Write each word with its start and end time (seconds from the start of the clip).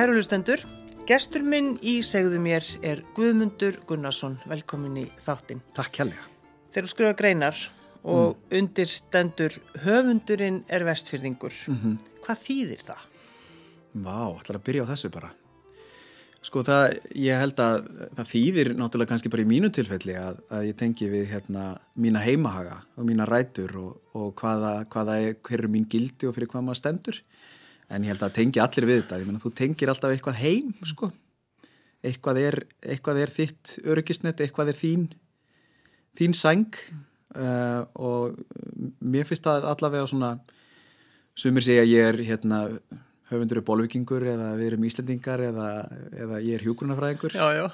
Kæru 0.00 0.14
hlustendur, 0.16 0.62
gestur 1.04 1.42
minn 1.44 1.74
í 1.84 1.98
segðu 2.00 2.38
mér 2.40 2.64
er 2.80 3.02
Guðmundur 3.12 3.74
Gunnarsson, 3.84 4.38
velkomin 4.48 4.94
í 4.96 5.02
þáttinn. 5.20 5.58
Takk 5.76 5.92
kjærlega. 5.98 6.22
Þeir 6.72 6.80
eru 6.80 6.88
skrifa 6.88 7.16
greinar 7.18 7.58
og 8.08 8.30
mm. 8.30 8.46
undirstendur 8.56 9.58
höfundurinn 9.82 10.62
er 10.72 10.86
vestfyrðingur. 10.88 11.52
Mm 11.68 11.76
-hmm. 11.82 11.98
Hvað 12.24 12.40
þýðir 12.46 12.86
það? 12.86 13.04
Vá, 13.92 14.16
ætlar 14.40 14.60
að 14.62 14.64
byrja 14.70 14.86
á 14.88 14.90
þessu 14.94 15.12
bara. 15.18 15.30
Sko 16.48 16.64
það, 16.64 16.96
ég 17.20 17.44
held 17.44 17.60
að 17.60 17.76
það 18.16 18.32
þýðir 18.32 18.74
náttúrulega 18.80 19.12
kannski 19.12 19.28
bara 19.36 19.44
í 19.44 19.52
mínu 19.52 19.68
tilfelli 19.68 20.16
að, 20.16 20.40
að 20.48 20.64
ég 20.70 20.76
tengi 20.80 21.10
við 21.12 21.28
hérna 21.28 21.76
mína 21.92 22.24
heimahaga 22.24 22.80
og 22.96 23.04
mína 23.04 23.28
rætur 23.28 23.76
og, 23.76 24.00
og 24.16 24.32
hvaða, 24.32 24.88
hvaða 24.88 25.20
er, 25.20 25.36
hver 25.44 25.60
er 25.60 25.68
mín 25.68 25.84
gildi 25.84 26.24
og 26.24 26.34
fyrir 26.34 26.48
hvað 26.48 26.64
maður 26.64 26.80
stendur 26.86 27.20
en 27.90 28.06
ég 28.06 28.14
held 28.14 28.24
að 28.24 28.36
tengi 28.38 28.62
allir 28.62 28.86
við 28.88 29.02
þetta, 29.02 29.18
ég 29.20 29.28
menna 29.28 29.42
þú 29.42 29.52
tengir 29.58 29.92
alltaf 29.92 30.14
eitthvað 30.14 30.40
heim 30.40 30.72
sko. 30.86 31.10
Eitthvað 32.06 32.40
er, 32.40 32.56
eitthvað 32.86 33.20
er 33.24 33.34
þitt 33.34 33.74
öryggisnett, 33.84 34.40
eitthvað 34.40 34.72
er 34.72 34.78
þín 34.78 35.10
þín 36.16 36.34
sæng. 36.36 36.80
Uh, 37.30 37.84
og 37.94 38.40
mér 38.98 39.28
finnst 39.28 39.44
það 39.46 39.68
allavega 39.70 40.08
svona 40.10 40.32
sumir 41.38 41.62
segja 41.62 41.84
ég 41.86 42.08
er 42.08 42.18
hérna 42.26 42.64
höfundur 43.30 43.60
er 43.60 43.66
bólvikingur 43.68 44.26
eða 44.32 44.48
við 44.58 44.72
erum 44.72 44.86
íslendingar 44.88 45.44
eða, 45.46 45.68
eða 46.10 46.40
ég 46.42 46.58
er 46.58 46.64
hjúgrunafræðingur 46.66 47.36
Já, 47.38 47.46
já 47.54 47.68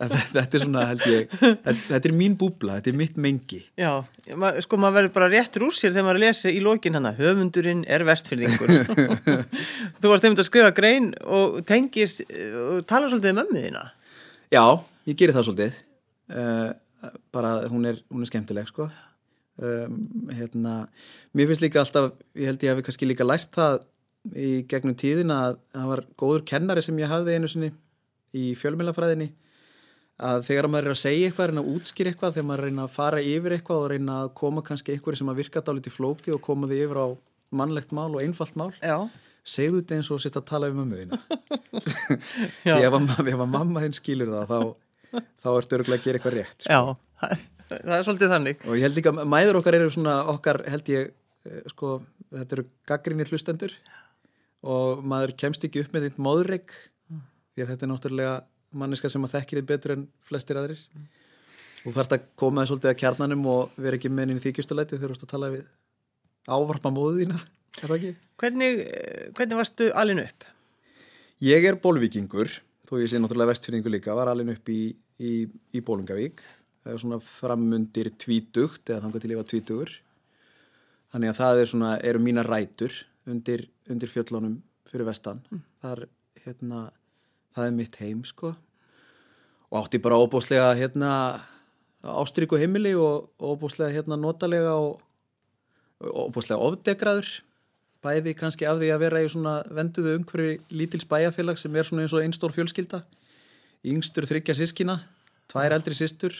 þetta 0.00 0.58
er 0.58 0.64
svona 0.64 0.84
held 0.88 1.06
ég 1.10 1.34
þetta 1.36 2.02
er 2.08 2.14
mín 2.16 2.36
búbla, 2.40 2.80
þetta 2.80 2.92
er 2.92 2.98
mitt 2.98 3.18
mengi. 3.22 3.60
Já, 3.78 4.02
sko 4.64 4.78
maður 4.80 4.98
verður 4.98 5.14
bara 5.16 5.30
réttur 5.32 5.66
úr 5.68 5.76
sér 5.76 5.92
þegar 5.94 6.08
maður 6.08 6.22
lesi 6.24 6.52
í 6.52 6.62
lokin 6.64 6.98
hana 6.98 7.14
höfundurinn 7.18 7.84
er 7.86 8.06
vestfyrðingur 8.08 8.72
þú 10.00 10.12
varst 10.12 10.26
einmitt 10.26 10.42
að 10.42 10.48
skrifa 10.48 10.72
grein 10.76 11.12
og 11.22 11.60
tengis 11.68 12.20
og 12.22 12.86
tala 12.88 13.12
svolítið 13.12 13.36
um 13.36 13.44
ömmuðina 13.46 13.84
Já, 14.52 14.82
ég 15.08 15.16
gerir 15.16 15.32
það 15.32 15.46
svolítið. 15.46 15.76
Uh, 16.28 16.72
bara 17.32 17.52
hún 17.72 17.86
er, 17.88 18.02
hún 18.12 18.20
er 18.20 18.28
skemmtileg 18.28 18.68
sko. 18.68 18.90
Um, 19.62 20.02
hérna, 20.28 20.74
mér 21.32 21.48
finnst 21.48 21.64
líka 21.64 21.80
alltaf 21.80 22.10
ég 22.36 22.50
held 22.50 22.64
ég 22.64 22.72
hafi 22.72 22.84
kannski 22.84 23.08
líka 23.08 23.24
lært 23.24 23.52
það 23.56 23.82
í 24.36 24.50
gegnum 24.68 24.96
tíðina 24.96 25.38
að 25.46 25.56
það 25.72 25.88
var 25.90 26.02
góður 26.20 26.44
kennari 26.48 26.84
sem 26.84 27.00
ég 27.00 27.10
hafði 27.10 27.36
einu 27.36 27.50
sinni 27.52 27.70
í 28.36 28.52
fjölmjölafræðinni 28.60 29.28
að 30.22 30.44
þegar 30.48 30.68
maður 30.70 30.88
er 30.88 30.94
að 30.94 31.00
segja 31.02 31.28
eitthvað, 31.28 31.50
reyna 31.50 31.62
að 31.62 31.72
útskýra 31.72 32.12
eitthvað 32.12 32.36
þegar 32.36 32.46
maður 32.48 32.64
reyna 32.66 32.84
að 32.86 32.94
fara 32.94 33.22
yfir 33.26 33.54
eitthvað 33.56 33.82
og 33.82 33.90
reyna 33.92 34.16
að 34.22 34.30
koma 34.38 34.64
kannski 34.66 34.94
eitthvað 34.94 35.18
sem 35.20 35.32
að 35.32 35.40
virka 35.42 35.62
dálítið 35.66 35.92
í 35.92 35.96
flóki 35.96 36.34
og 36.34 36.42
koma 36.44 36.70
því 36.70 36.80
yfir 36.86 37.00
á 37.02 37.06
mannlegt 37.60 37.94
mál 37.96 38.10
og 38.10 38.20
einfalt 38.22 38.58
mál 38.60 38.70
Já. 38.78 38.96
segðu 39.44 39.80
þetta 39.80 39.98
eins 39.98 40.10
og 40.14 40.22
sérst 40.22 40.38
að 40.40 40.46
tala 40.52 40.70
um 40.72 40.78
mömmuðina 40.82 41.18
ef, 42.86 42.94
að 42.94 43.48
mamma 43.50 43.82
þinn 43.84 43.98
skýlur 43.98 44.32
það 44.32 44.52
þá, 44.52 44.60
þá 45.42 45.48
ertu 45.56 45.78
öruglega 45.78 45.98
að 46.00 46.06
gera 46.06 46.20
eitthvað 46.20 46.38
rétt 46.38 46.66
sko. 46.66 46.78
Já, 46.78 46.80
það 47.72 47.96
er 47.98 48.06
svolítið 48.06 48.36
þannig 48.36 48.64
og 48.66 48.78
ég 48.78 48.86
held 48.86 49.00
líka, 49.00 49.14
mæður 49.34 49.60
okkar 49.60 49.78
eru 49.80 49.90
svona 49.92 50.16
okkar 50.32 50.62
held 50.70 50.92
ég, 50.94 51.12
sko 51.74 51.98
þetta 52.32 52.58
eru 52.58 52.66
gaggrinir 52.88 53.32
hlustendur 53.32 53.74
og 54.62 55.02
maður 55.04 55.34
kemst 55.42 55.66
ekki 55.66 55.82
upp 55.82 55.92
með 55.96 56.08
þitt 56.08 56.22
móðurreik 56.22 56.74
því 57.52 57.64
að 57.64 57.72
þetta 57.74 57.86
er 57.86 57.90
náttúrulega 57.90 58.34
manniska 58.72 59.10
sem 59.12 59.24
að 59.26 59.36
þekkir 59.36 59.60
þið 59.60 59.68
betur 59.70 59.94
en 59.96 60.06
flestir 60.28 60.60
aðrir 60.60 60.80
mm. 60.82 61.06
og 61.86 61.96
þarf 61.96 62.16
að 62.16 62.28
koma 62.42 62.66
svolítið 62.68 62.92
að 62.92 63.00
kjarnanum 63.02 63.46
og 63.52 63.76
vera 63.76 63.98
ekki 63.98 64.12
mennin 64.12 64.40
í 64.40 64.44
þykjustuleiti 64.44 64.98
þegar 64.98 65.12
þú 65.12 65.18
ert 65.18 65.26
að 65.26 65.34
tala 65.34 65.52
við 65.52 65.66
ávarpa 66.48 66.94
móðu 66.94 67.22
þína 67.22 67.38
er 67.82 67.86
það 67.86 67.96
ekki? 67.98 68.12
Hvernig, 68.42 68.82
hvernig 69.36 69.60
varstu 69.60 69.88
alin 69.98 70.22
upp? 70.22 70.48
Ég 71.42 71.66
er 71.66 71.78
bólvikingur 71.82 72.50
þó 72.86 72.98
ég 73.00 73.10
sé 73.10 73.20
náttúrulega 73.20 73.54
vestfyrningu 73.54 73.92
líka 73.92 74.16
var 74.16 74.30
alin 74.32 74.52
upp 74.52 74.68
í, 74.70 74.92
í, 75.22 75.32
í 75.48 75.84
Bólungavík 75.84 76.42
svona 76.98 77.20
framundir 77.22 78.10
tvítugt 78.18 78.90
eða 78.90 79.04
þannig 79.04 79.22
til 79.22 79.32
ég 79.32 79.40
var 79.40 79.48
tvítugur 79.50 79.92
þannig 81.12 81.32
að 81.32 81.38
það 81.38 81.60
er 81.60 81.70
svona, 81.70 81.92
eru 82.02 82.22
mína 82.22 82.44
rætur 82.46 82.96
undir, 83.28 83.68
undir 83.90 84.10
fjöllunum 84.10 84.58
fyrir 84.90 85.06
vestan 85.08 85.42
mm. 85.50 85.62
þar 85.84 86.04
hérna 86.44 86.82
það 87.54 87.68
er 87.68 87.78
mitt 87.78 87.96
heim 88.00 88.24
sko. 88.28 88.54
Og 89.72 89.78
átti 89.80 90.00
bara 90.02 90.20
óbúslega 90.20 90.72
hérna 90.76 91.12
ástrykku 92.02 92.58
heimili 92.60 92.94
og 92.98 93.30
óbúslega 93.40 93.92
hérna 93.94 94.18
notalega 94.20 94.74
og 94.74 95.00
óbúslega 96.02 96.60
ofdegraður. 96.60 97.40
Bæði 98.02 98.34
kannski 98.34 98.66
af 98.66 98.80
því 98.80 98.88
að 98.90 99.02
vera 99.04 99.22
í 99.22 99.28
svona 99.30 99.60
venduðu 99.70 100.16
umhverju 100.18 100.56
lítils 100.74 101.06
bæjarfélag 101.06 101.60
sem 101.60 101.76
er 101.76 101.86
svona 101.86 102.02
eins 102.02 102.14
og 102.16 102.24
einn 102.24 102.34
stór 102.34 102.54
fjölskylda. 102.56 103.04
Yngstur 103.82 104.26
þryggja 104.26 104.56
sískina 104.58 105.00
tvær 105.50 105.74
eldri 105.76 105.96
sístur 105.98 106.36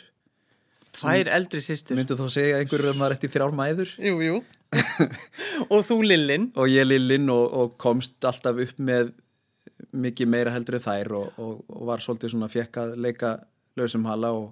Tvær 0.93 1.31
eldri 1.33 1.62
sístur 1.65 1.97
Myndu 1.97 2.17
þá 2.19 2.27
segja 2.31 2.59
einhverju 2.61 2.93
að 2.93 2.99
maður 3.00 3.17
ætti 3.17 3.31
þrjár 3.33 3.55
mæður? 3.56 3.93
Jú, 3.97 4.19
jú. 4.23 4.37
Og 5.73 5.81
þú 5.89 5.97
Lillin 6.05 6.50
Og 6.55 6.69
ég 6.71 6.87
Lillin 6.87 7.31
og, 7.33 7.44
og 7.49 7.75
komst 7.81 8.23
alltaf 8.29 8.61
upp 8.62 8.83
með 8.83 9.15
mikið 9.91 10.31
meira 10.31 10.53
heldur 10.54 10.78
en 10.78 10.84
þær 10.84 11.15
og, 11.19 11.38
og, 11.43 11.62
og 11.69 11.87
var 11.88 12.03
svolítið 12.04 12.34
svona 12.34 12.50
fjekk 12.53 12.81
að 12.82 12.94
leika 13.04 13.32
lausum 13.78 14.06
hala 14.09 14.32
og 14.37 14.50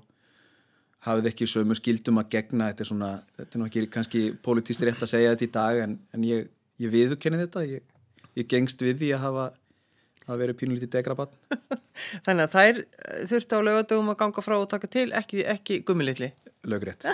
hafið 1.07 1.31
ekki 1.31 1.49
sömu 1.49 1.77
skildum 1.79 2.21
að 2.21 2.33
gegna. 2.35 2.71
Þetta 2.71 2.85
er 2.85 2.91
svona, 2.91 3.13
þetta 3.39 3.57
er 3.57 3.65
náttúrulega 3.65 3.95
kannski 3.97 4.25
politíst 4.45 4.85
rétt 4.85 5.05
að 5.05 5.13
segja 5.15 5.33
þetta 5.35 5.47
í 5.47 5.55
dag 5.55 5.81
en, 5.87 5.97
en 6.17 6.29
ég, 6.29 6.51
ég 6.83 6.93
viðkenni 6.93 7.41
þetta. 7.45 7.65
Ég, 7.69 7.87
ég 8.37 8.51
gengst 8.51 8.85
við 8.85 9.01
því 9.01 9.15
að 9.17 9.25
hafa 9.29 9.51
að 10.31 10.43
vera 10.45 10.57
pínulítið 10.57 10.93
degrabann 10.95 11.33
Þannig 12.27 12.45
að 12.45 12.53
þær 12.55 12.81
þurftu 13.31 13.59
á 13.59 13.67
lögadögum 13.67 14.13
að 14.13 14.19
ganga 14.23 14.45
frá 14.45 14.57
og 14.59 14.69
taka 14.71 14.91
til, 14.91 15.09
ekki, 15.17 15.43
ekki 15.49 15.81
gummilitli 15.87 16.31
Lögrétt 16.71 17.07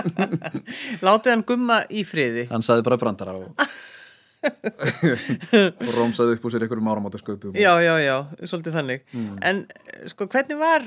Látið 1.06 1.32
hann 1.32 1.46
gumma 1.46 1.80
í 1.88 2.02
friði. 2.06 2.48
Hann 2.50 2.66
saði 2.66 2.84
bara 2.86 2.98
brandara 3.00 3.36
og 3.38 3.54
og 4.40 5.90
rómsaði 5.96 6.36
upp 6.36 6.46
úr 6.46 6.54
sér 6.54 6.64
einhverjum 6.64 6.90
áramátasköpum 6.92 7.58
Já, 7.58 7.72
já, 7.84 7.94
já, 8.00 8.16
svolítið 8.44 8.78
þannig. 8.78 9.04
Mm. 9.12 9.34
en 9.50 9.64
sko 10.12 10.28
hvernig 10.30 10.60
var 10.60 10.86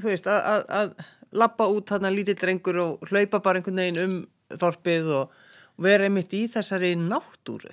þú 0.00 0.06
veist, 0.08 0.28
að, 0.30 0.64
að, 0.80 0.94
lappa 1.36 1.66
út 1.68 1.90
hann 1.92 2.06
að 2.08 2.20
lítill 2.20 2.38
drengur 2.38 2.78
og 2.82 3.10
hlaupa 3.10 3.42
bara 3.44 3.60
einhvern 3.60 3.82
veginn 3.82 4.02
um 4.04 4.14
þorpið 4.56 5.10
og 5.16 5.40
vera 5.82 6.06
einmitt 6.06 6.32
í 6.36 6.46
þessari 6.48 6.94
náttúru? 6.98 7.72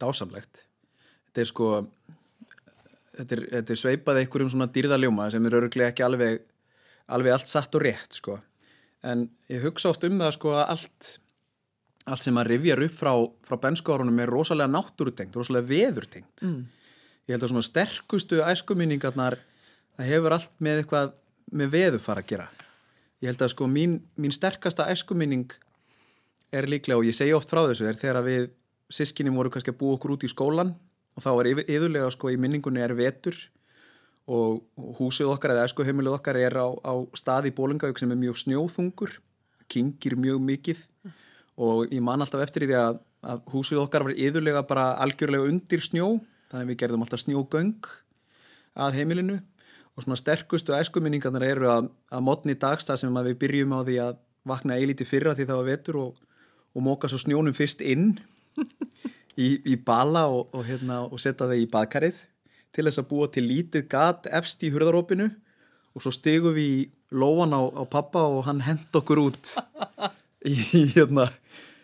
Dásamlegt. 0.00 0.64
Þetta 1.28 1.42
er 1.42 1.50
sko 1.50 1.72
þetta 3.18 3.36
er, 3.36 3.42
þetta 3.58 3.74
er 3.74 3.80
sveipað 3.82 4.22
einhverjum 4.22 4.52
svona 4.54 4.70
dýrðaljóma 4.72 5.28
sem 5.34 5.46
er 5.46 5.58
öruglega 5.58 5.92
ekki 5.92 6.06
alveg 6.06 6.40
alveg 7.12 7.34
allt 7.34 7.50
satt 7.50 7.74
og 7.76 7.84
rétt 7.84 8.16
sko. 8.20 8.38
En 9.02 9.26
ég 9.50 9.64
hugsa 9.66 9.90
oft 9.90 10.06
um 10.06 10.20
það 10.22 10.36
sko 10.38 10.54
að 10.54 10.74
allt 10.76 11.10
allt 12.10 12.24
sem 12.24 12.34
maður 12.34 12.56
rivjar 12.56 12.82
upp 12.86 12.94
frá, 12.98 13.12
frá 13.46 13.58
benskárunum 13.62 14.20
er 14.22 14.30
rosalega 14.30 14.70
náttúrutengt, 14.70 15.36
rosalega 15.38 15.68
veðurtengt. 15.68 16.44
Mm. 16.46 16.64
Ég 17.28 17.36
held 17.36 17.46
að 17.46 17.52
svona 17.52 17.66
sterkustu 17.66 18.40
æskuminningarnar, 18.42 19.38
það 19.98 20.10
hefur 20.10 20.36
allt 20.36 20.56
með 20.64 20.82
eitthvað 20.82 21.12
með 21.52 21.74
veður 21.76 22.02
fara 22.02 22.24
að 22.24 22.32
gera. 22.32 22.48
Ég 23.22 23.30
held 23.30 23.44
að 23.44 23.52
sko 23.54 23.68
mín, 23.70 24.00
mín 24.18 24.34
sterkasta 24.34 24.88
æskuminning 24.90 25.54
er 26.52 26.66
líklega, 26.68 26.98
og 26.98 27.06
ég 27.06 27.16
segja 27.16 27.38
oft 27.38 27.52
frá 27.52 27.62
þessu, 27.68 27.86
er 27.86 28.00
þegar 28.00 28.26
við 28.26 28.50
sískinni 28.92 29.32
voru 29.32 29.52
kannski 29.52 29.72
að 29.72 29.78
búa 29.80 29.96
okkur 29.96 30.16
út 30.16 30.26
í 30.26 30.30
skólan 30.32 30.74
og 31.16 31.24
þá 31.24 31.30
er 31.32 31.50
yfirlega 31.62 32.10
sko 32.12 32.32
í 32.32 32.38
minningunni 32.40 32.82
er 32.82 32.92
vetur 32.96 33.36
og 34.32 34.60
húsið 34.98 35.30
okkar 35.32 35.54
eða 35.54 35.68
æskuheimilið 35.68 36.16
okkar 36.18 36.38
er 36.40 36.56
á, 36.58 36.66
á 36.68 36.94
staði 37.16 37.52
í 37.52 37.56
Bólingauk 37.56 37.98
sem 38.00 38.10
er 38.12 38.20
mjög 38.20 38.38
snjóþungur, 38.42 39.16
kingir 39.70 40.18
mjög 40.18 40.42
mikið. 40.50 40.84
Mm 41.06 41.18
og 41.60 41.92
ég 41.92 42.02
man 42.04 42.22
alltaf 42.24 42.42
eftir 42.44 42.66
því 42.66 42.76
að, 42.78 43.00
að 43.28 43.42
húsið 43.52 43.82
okkar 43.84 44.06
var 44.06 44.16
yðurlega 44.16 44.64
bara 44.68 44.92
algjörlega 45.04 45.48
undir 45.50 45.84
snjó 45.84 46.14
þannig 46.50 46.64
að 46.64 46.70
við 46.72 46.80
gerðum 46.82 47.04
alltaf 47.04 47.22
snjógöng 47.24 47.88
að 48.82 48.98
heimilinu. 48.98 49.38
Og 49.92 50.04
svona 50.04 50.16
sterkustu 50.16 50.72
æskuminningarnar 50.72 51.44
eru 51.44 51.68
að, 51.68 51.88
að 52.12 52.24
mótni 52.24 52.56
dagstað 52.56 53.02
sem 53.02 53.16
við 53.18 53.38
byrjum 53.42 53.74
á 53.76 53.80
því 53.84 53.96
að 54.06 54.20
vakna 54.48 54.78
eilíti 54.80 55.06
fyrra 55.06 55.34
því 55.36 55.46
það 55.48 55.60
var 55.60 55.68
vetur 55.68 55.98
og, 56.00 56.20
og 56.72 56.84
móka 56.84 57.10
svo 57.10 57.20
snjónum 57.20 57.56
fyrst 57.56 57.84
inn 57.84 58.14
í, 59.36 59.60
í 59.68 59.76
bala 59.76 60.24
og, 60.32 60.48
og, 60.56 60.64
hérna, 60.66 61.02
og 61.04 61.20
setja 61.20 61.44
það 61.44 61.60
í 61.60 61.68
badkarið 61.72 62.22
til 62.72 62.86
þess 62.88 63.02
að 63.02 63.08
búa 63.10 63.28
til 63.28 63.44
lítið 63.44 63.86
gat 63.92 64.28
efst 64.32 64.64
í 64.64 64.72
hurðarópinu. 64.72 65.28
Og 65.92 66.00
svo 66.00 66.12
stegum 66.14 66.56
við 66.56 66.68
í 66.72 66.76
lóan 67.12 67.52
á, 67.52 67.60
á 67.60 67.84
pappa 67.84 68.24
og 68.24 68.46
hann 68.46 68.62
hend 68.64 68.96
okkur 68.96 69.26
út 69.26 69.52
í 70.48 70.56
hérna 70.94 71.28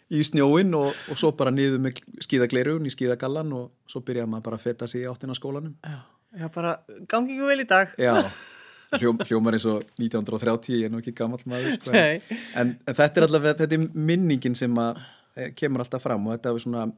í 0.08 0.22
snjóin 0.25 0.72
og, 0.76 0.93
og 1.12 1.20
svo 1.20 1.32
bara 1.37 1.52
niður 1.52 1.82
með 1.84 2.00
skíðagleirun 2.25 2.87
í 2.88 2.93
skíðagallan 2.93 3.50
og 3.56 3.90
svo 3.90 4.02
byrjaði 4.06 4.32
maður 4.32 4.46
bara 4.46 4.60
að 4.60 4.64
fetta 4.64 4.88
sig 4.88 5.05
í 5.05 5.10
áttina 5.10 5.37
skólanum 5.37 5.75
Já, 5.84 5.99
já 6.40 6.46
bara 6.55 6.78
gangi 7.10 7.37
ekki 7.37 7.50
vel 7.50 7.64
í 7.64 7.69
dag 7.69 7.93
Já, 8.00 8.14
hljóm, 9.00 9.20
hljómar 9.28 9.58
eins 9.58 9.69
og 9.69 9.84
1930, 10.00 10.81
ég 10.81 10.88
er 10.88 10.94
nú 10.94 11.02
ekki 11.02 11.16
gammal 11.16 11.43
maður 11.44 11.76
sko. 11.76 11.93
en, 11.93 12.72
en 12.88 12.99
þetta 13.00 13.20
er 13.20 13.28
allavega 13.28 13.60
þetta 13.60 13.76
er 13.76 14.00
minningin 14.08 14.56
sem 14.58 14.81
að 14.81 15.02
e, 15.37 15.50
kemur 15.58 15.84
alltaf 15.84 16.06
fram 16.06 16.25
og 16.26 16.38
þetta 16.38 16.54
er 16.54 16.64
svona 16.64 16.88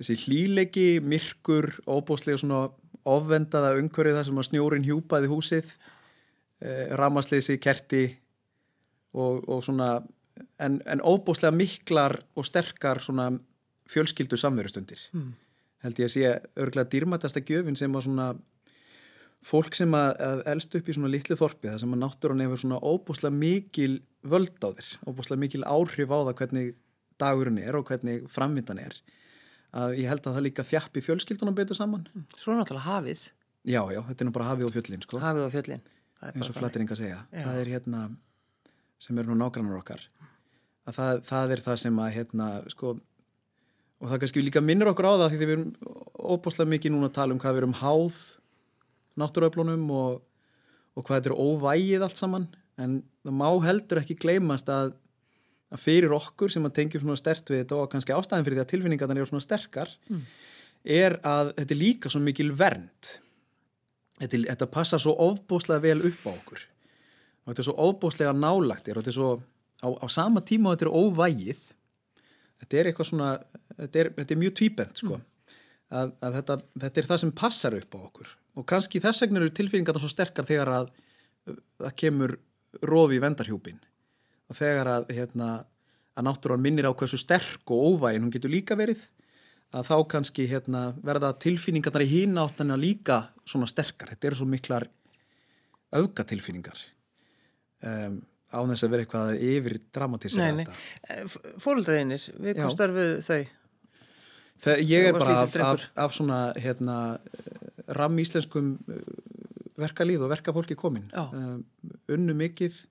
þessi 0.00 0.18
hlíleiki, 0.26 0.88
myrkur 1.04 1.72
óbóslega 1.88 2.40
svona 2.40 2.66
ofvendaða 3.08 3.76
umhverju 3.80 4.16
þar 4.16 4.28
sem 4.28 4.40
að 4.40 4.48
snjórin 4.50 4.84
hjúpaði 4.84 5.28
húsið 5.30 5.68
uh, 5.72 6.96
ramasleysi, 7.00 7.56
kerti 7.60 8.04
og, 9.16 9.44
og 9.48 9.62
svona 9.64 9.98
en, 10.58 10.80
en 10.86 11.00
óbúslega 11.00 11.52
miklar 11.54 12.18
og 12.36 12.46
sterkar 12.48 13.00
svona 13.02 13.30
fjölskyldu 13.90 14.38
samverustundir. 14.38 15.08
Mm. 15.12 15.32
held 15.80 15.98
ég 15.98 16.10
að 16.10 16.12
sé 16.12 16.30
örglega 16.60 16.90
dýrmætasta 16.92 17.40
gjöfin 17.40 17.78
sem 17.78 17.94
að 17.96 18.04
svona 18.04 18.26
fólk 19.46 19.74
sem 19.76 19.94
að, 19.96 20.42
elst 20.52 20.74
upp 20.76 20.88
í 20.88 20.94
svona 20.96 21.10
litlu 21.12 21.36
þorpi 21.38 21.70
það 21.70 21.78
sem 21.82 21.94
að 21.96 22.02
náttúrun 22.02 22.42
hefur 22.44 22.60
svona 22.60 22.80
óbúslega 22.84 23.32
mikil 23.32 23.94
völd 24.20 24.60
á 24.60 24.68
þér, 24.76 24.90
óbúslega 25.08 25.40
mikil 25.40 25.64
áhrif 25.64 26.12
á 26.12 26.18
það 26.20 26.34
hvernig 26.42 26.74
dagurinn 27.20 27.60
er 27.62 27.78
og 27.78 27.88
hvernig 27.88 28.28
framvindan 28.32 28.82
er 28.82 28.98
að 29.76 29.96
ég 30.00 30.10
held 30.10 30.26
að 30.26 30.36
það 30.36 30.46
líka 30.48 30.66
þjappi 30.66 31.02
fjölskyldunum 31.06 31.56
betur 31.56 31.78
saman. 31.78 32.06
Svo 32.34 32.56
náttúrulega 32.56 32.90
hafið. 32.90 33.28
Já, 33.68 33.80
já, 33.92 34.00
þetta 34.08 34.24
er 34.24 34.28
nú 34.28 34.34
bara 34.34 34.48
hafið 34.50 34.66
og 34.66 34.74
fjöllin 34.74 35.04
sko. 35.04 35.20
Hafið 35.22 35.46
og 35.46 35.52
fjöllin. 35.54 35.84
Eins 36.32 36.50
og 36.50 36.56
flateringa 36.56 36.96
segja. 36.98 37.20
Já. 37.30 37.44
það 37.46 37.60
er 37.60 37.70
hérna 37.76 38.00
sem 39.00 39.20
er 39.20 39.28
nú 39.28 39.36
nágrannar 39.38 39.78
okkar 39.80 40.02
að 40.88 40.96
það, 40.96 41.22
það 41.28 41.54
er 41.54 41.62
það 41.64 41.80
sem 41.84 42.02
að 42.02 42.12
hérna 42.16 42.50
sko 42.72 42.96
og 44.00 44.08
það 44.08 44.22
kannski 44.22 44.44
líka 44.44 44.62
minnir 44.64 44.90
okkur 44.90 45.08
á 45.12 45.12
það 45.20 45.32
því 45.32 45.40
við 45.40 45.52
erum 45.54 45.66
óbúslega 46.16 46.72
mikið 46.72 46.94
núna 46.94 47.10
að 47.10 47.16
tala 47.18 47.36
um 47.36 47.40
hvað 47.42 47.56
við 47.56 47.62
erum 47.62 47.76
háð 47.82 48.18
náttúruöflunum 49.20 49.86
og, 49.92 50.20
og 50.96 51.04
hvað 51.04 51.20
þetta 51.20 51.32
er 51.32 51.40
óvægið 51.44 52.04
allt 52.06 52.20
saman. 52.20 52.48
En 52.80 53.00
það 53.26 53.36
má 53.36 53.48
heldur 53.66 54.00
ekki 54.00 54.16
gleymast 54.22 54.70
að, 54.72 54.94
að 55.68 55.82
fyrir 55.84 56.14
okkur 56.16 56.52
sem 56.52 56.64
að 56.64 56.76
tengjum 56.78 57.04
svona 57.04 57.20
stert 57.20 57.52
við 57.52 57.64
þetta 57.64 57.80
og 57.80 57.90
kannski 57.92 58.16
ástæðin 58.16 58.46
fyrir 58.46 58.60
því 58.60 58.64
að 58.64 58.72
tilfinningarna 58.72 59.18
eru 59.20 59.28
svona 59.28 59.44
sterkar 59.44 59.92
mm. 60.08 60.22
er 60.96 61.18
að 61.20 61.52
þetta 61.58 61.76
er 61.76 61.82
líka 61.82 62.12
svo 62.12 62.24
mikil 62.24 62.50
vernd. 62.56 63.14
Þetta, 64.20 64.44
þetta 64.48 64.72
passa 64.72 65.00
svo 65.00 65.12
ofbúslega 65.28 65.84
vel 65.84 66.00
upp 66.08 66.24
á 66.24 66.30
okkur. 66.32 66.64
Og 67.44 67.52
þetta 67.52 67.64
er 67.64 67.68
svo 67.68 67.78
ofbúslega 67.84 68.36
nálagtir 68.36 68.96
og 68.96 69.04
þetta 69.04 69.12
er 69.12 69.20
svo 69.20 69.32
á, 69.80 69.88
á 69.88 70.06
sama 70.12 70.42
tíma 70.44 70.74
þetta 70.74 70.88
er 70.88 70.96
óvægið 70.96 71.62
þetta 72.60 72.78
er 72.80 72.90
eitthvað 72.90 73.10
svona 73.10 73.30
þetta 73.76 74.02
er, 74.02 74.12
þetta 74.18 74.34
er 74.34 74.40
mjög 74.44 74.56
tvíbent 74.60 75.02
sko. 75.02 75.18
Mm. 75.18 75.26
að, 75.90 76.12
að 76.22 76.36
þetta, 76.38 76.56
þetta 76.84 77.02
er 77.02 77.08
það 77.10 77.22
sem 77.22 77.32
passar 77.40 77.76
upp 77.78 77.96
á 77.96 77.98
okkur. 78.00 78.34
Og 78.58 78.66
kannski 78.68 79.02
þess 79.02 79.24
vegna 79.24 79.40
eru 79.42 79.52
tilfinningarna 79.54 80.02
svo 80.02 80.10
sterkar 80.12 80.46
þegar 80.48 80.72
að 80.74 80.90
það 81.80 81.96
kemur 82.02 82.36
rofi 82.86 83.18
í 83.18 83.22
vendarhjúpin 83.22 83.80
og 84.50 84.58
þegar 84.58 84.90
að, 84.92 85.08
hérna, 85.14 85.48
að 86.18 86.26
náttúrulega 86.26 86.64
minnir 86.66 86.88
á 86.90 86.94
hversu 86.94 87.18
sterk 87.18 87.72
og 87.72 87.96
óvægin 87.96 88.26
hún 88.26 88.34
getur 88.34 88.52
líka 88.52 88.76
verið 88.78 89.02
að 89.74 89.86
þá 89.86 89.96
kannski 90.10 90.46
hérna, 90.50 90.90
verða 91.06 91.30
tilfinningarnar 91.42 92.02
í 92.02 92.10
hín 92.10 92.38
áttan 92.42 92.74
að 92.74 92.84
líka 92.84 93.20
svona 93.46 93.68
sterkar. 93.70 94.10
Þetta 94.10 94.30
eru 94.30 94.40
svo 94.40 94.48
miklar 94.50 94.88
augatilfinningar 95.94 96.82
um, 97.86 98.18
á 98.50 98.58
þess 98.58 98.84
að 98.84 98.92
vera 98.94 99.06
eitthvað 99.06 99.32
yfir 99.46 99.78
dramatísir 99.94 100.42
þetta. 100.42 100.76
Fólkdaðinir, 101.62 102.26
við 102.42 102.60
hvað 102.60 102.76
starfuð 102.76 103.12
þau? 103.26 103.40
Það, 104.60 104.82
ég 104.90 105.08
er 105.08 105.16
bara 105.16 105.36
af, 105.40 105.54
af, 105.64 105.84
af 106.04 106.12
svona 106.12 106.40
hérna, 106.60 106.96
ram 107.96 108.18
íslenskum 108.20 108.74
uh, 108.92 108.98
verkalíð 109.80 110.26
og 110.26 110.32
verkafólki 110.34 110.76
komin. 110.78 111.06
Um, 111.16 111.62
unnu 112.12 112.36
mikið. 112.36 112.82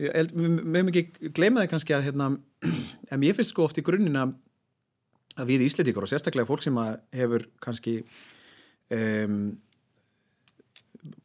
Við 0.00 0.32
mögum 0.34 0.90
ekki 0.90 1.30
gleyma 1.36 1.62
það 1.62 1.74
kannski 1.74 1.94
að 1.94 2.08
hérna, 2.08 2.30
en 3.12 3.26
ég 3.26 3.36
finnst 3.36 3.52
sko 3.52 3.68
oft 3.68 3.78
í 3.78 3.84
grunnina 3.84 4.30
að 5.34 5.50
við 5.50 5.66
íslendíkar 5.68 6.06
og 6.06 6.10
sérstaklega 6.10 6.48
fólk 6.48 6.64
sem 6.64 6.80
hefur 7.14 7.44
kannski 7.62 7.98
um, 8.94 9.54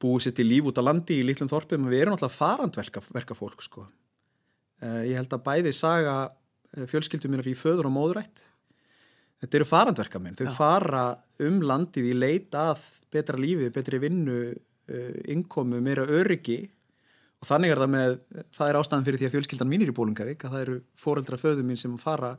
búið 0.02 0.28
sér 0.28 0.36
til 0.38 0.48
líf 0.50 0.70
út 0.70 0.80
á 0.80 0.84
landi 0.84 1.20
í 1.20 1.26
lítlum 1.28 1.50
þorpum 1.52 1.90
við 1.92 2.04
erum 2.04 2.18
alltaf 2.18 2.36
farandverkafólk 2.36 3.64
sko. 3.64 3.88
uh, 4.84 5.02
ég 5.08 5.18
held 5.20 5.34
að 5.34 5.46
bæði 5.46 5.74
saga 5.76 6.16
fjölskyldum 6.70 7.34
minnar 7.34 7.50
í 7.50 7.58
föður 7.58 7.90
og 7.90 7.96
móðurætt 7.96 8.44
þetta 9.40 9.60
eru 9.60 9.68
farandverkamenn, 9.68 10.36
þau 10.38 10.50
Já. 10.50 10.56
fara 10.56 11.06
um 11.46 11.62
landið 11.64 12.12
í 12.12 12.18
leita 12.18 12.70
að 12.74 12.84
betra 13.14 13.40
lífi, 13.40 13.72
betri 13.74 14.02
vinnu, 14.02 14.42
uh, 14.52 15.16
innkomu, 15.32 15.80
meira 15.84 16.06
öryggi 16.06 16.62
og 17.40 17.48
þannig 17.48 17.74
er 17.74 17.82
það 17.84 17.92
með, 17.94 18.18
það 18.52 18.70
er 18.70 18.80
ástæðan 18.82 19.08
fyrir 19.08 19.22
því 19.22 19.30
að 19.30 19.36
fjölskyldan 19.38 19.72
mín 19.72 19.86
er 19.86 19.92
í 19.94 19.96
Bólungavík, 19.96 20.44
að 20.44 20.56
það 20.56 20.64
eru 20.66 20.80
fóreldra 21.00 21.40
föðu 21.40 21.64
mín 21.64 21.80
sem 21.80 21.96
fara 22.02 22.36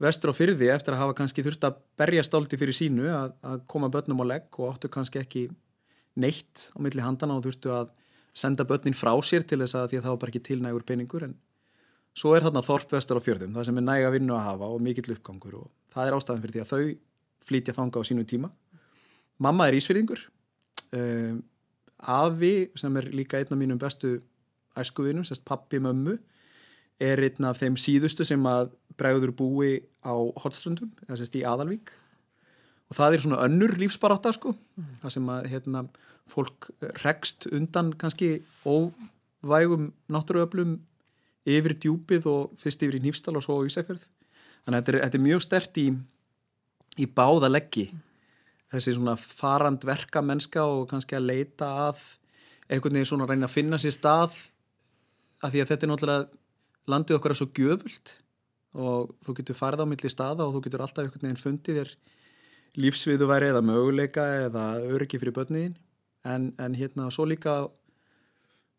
vestur 0.00 0.32
á 0.32 0.34
fyrði 0.38 0.70
eftir 0.72 0.94
að 0.94 1.02
hafa 1.02 1.16
kannski 1.18 1.44
þurft 1.44 1.66
að 1.66 1.80
berja 1.98 2.22
stálti 2.24 2.58
fyrir 2.60 2.76
sínu, 2.76 3.08
að, 3.10 3.34
að 3.44 3.64
koma 3.68 3.90
börnum 3.92 4.22
á 4.22 4.30
legg 4.30 4.60
og 4.60 4.70
áttu 4.70 4.90
kannski 4.92 5.20
ekki 5.20 5.48
neitt 6.16 6.70
á 6.74 6.78
milli 6.82 7.04
handana 7.04 7.36
og 7.38 7.44
þurftu 7.46 7.72
að 7.74 7.92
senda 8.34 8.64
börnin 8.66 8.96
frá 8.96 9.12
sér 9.22 9.44
til 9.46 9.60
þess 9.60 9.76
að 9.78 9.92
því 9.92 10.00
að 10.00 10.04
það 10.04 10.14
var 10.14 10.20
bara 10.22 10.32
ekki 10.32 10.46
tilnægur 10.48 10.86
peningur 10.86 11.26
en 11.26 11.36
svo 12.16 12.34
er 12.34 12.44
þarna 12.44 12.62
þorp 12.66 12.94
vestur 12.94 13.20
á 13.20 13.22
fjörðum, 13.22 13.54
það 13.54 13.68
sem 13.68 13.78
er 13.80 13.86
næga 13.86 14.10
vinnu 14.14 14.34
að 14.34 14.46
hafa 14.48 14.70
og 14.74 14.82
mikill 14.82 15.14
uppgangur 15.14 15.60
og 15.60 15.68
það 15.94 16.08
er 16.08 16.16
ástæðan 16.16 16.42
fyrir 16.44 16.56
því 16.56 16.64
að 16.64 16.72
þau 16.72 16.82
flytja 17.46 17.76
þanga 17.76 18.02
á 18.02 18.08
sínu 18.08 18.24
tíma. 18.28 18.50
Mamma 19.40 19.68
er 19.68 19.78
ísfyrðingur 19.78 20.24
um, 20.98 21.38
afi 22.00 22.54
sem 22.80 22.98
er 23.00 23.08
líka 23.14 23.40
einn 23.40 23.54
af 23.54 23.60
mínum 23.60 23.80
bestu 23.80 24.18
æskuvinum, 24.78 25.24
sérst 25.26 25.46
pappi 25.46 25.80
mömmu 25.82 26.18
er 27.00 27.22
einn 27.24 27.48
af 27.48 27.62
þeim 27.62 27.78
síðustu 27.80 28.26
sem 28.28 28.44
að 28.46 28.74
bregður 29.00 29.32
búi 29.36 29.72
á 30.04 30.12
hotströndum, 30.42 30.92
eða 31.08 31.22
sérst 31.22 31.38
í 31.40 31.46
Aðalvík 31.48 31.94
og 32.90 32.98
það 32.98 33.14
er 33.14 33.24
svona 33.24 33.42
önnur 33.46 33.76
lífsbaráta 33.78 34.32
sko, 34.34 34.54
mm. 34.54 34.92
það 35.02 35.16
sem 35.16 35.32
að 35.32 35.50
hérna, 35.54 35.84
fólk 36.30 36.70
rekst 37.04 37.48
undan 37.54 37.92
kannski 37.98 38.40
óvægum 38.66 39.90
náttúruöflum 40.10 40.78
yfir 41.48 41.74
djúpið 41.80 42.28
og 42.30 42.54
fyrst 42.60 42.82
yfir 42.84 42.98
í 42.98 43.02
Nýfstal 43.06 43.36
og 43.38 43.44
svo 43.46 43.60
á 43.62 43.66
Ísækverð 43.66 44.04
þannig 44.04 44.76
að 44.76 44.80
þetta 44.80 44.92
er, 44.92 45.02
þetta 45.06 45.18
er 45.18 45.24
mjög 45.26 45.44
stert 45.46 45.80
í, 45.80 45.86
í 47.00 47.06
báða 47.08 47.50
leggi 47.50 47.88
þessi 48.70 48.94
svona 48.94 49.16
farandverka 49.18 50.22
mennska 50.22 50.66
og 50.68 50.86
kannski 50.90 51.16
að 51.18 51.30
leita 51.32 51.70
að 51.88 52.02
einhvern 52.70 52.98
veginn 52.98 53.08
svona 53.10 53.26
að 53.26 53.34
reyna 53.34 53.48
að 53.48 53.56
finna 53.56 53.80
sér 53.82 53.96
stað 53.96 54.36
að 55.40 55.54
því 55.54 55.62
að 55.62 55.72
þetta 55.72 55.86
er 55.86 55.92
náttúrulega 55.92 56.90
landið 56.90 57.18
okkar 57.18 57.34
er 57.34 57.40
svo 57.40 57.48
gjöfult 57.56 58.14
og 58.78 59.10
þú 59.24 59.34
getur 59.40 59.58
farið 59.58 59.82
á 59.82 59.90
milli 59.90 60.12
staða 60.12 60.46
og 60.46 60.54
þú 60.54 60.64
getur 60.66 60.84
alltaf 60.84 61.04
einhvern 61.04 61.26
veginn 61.26 61.40
fundið 61.40 61.80
þér 61.80 61.94
lífsviðuværi 62.78 63.50
eða 63.50 63.62
möguleika 63.66 64.26
eða 64.46 64.64
öryggi 64.86 65.18
fyrir 65.18 65.34
börniðin 65.34 65.74
en, 66.24 66.52
en 66.60 66.76
hérna 66.78 67.08
svo 67.10 67.26
líka 67.28 67.64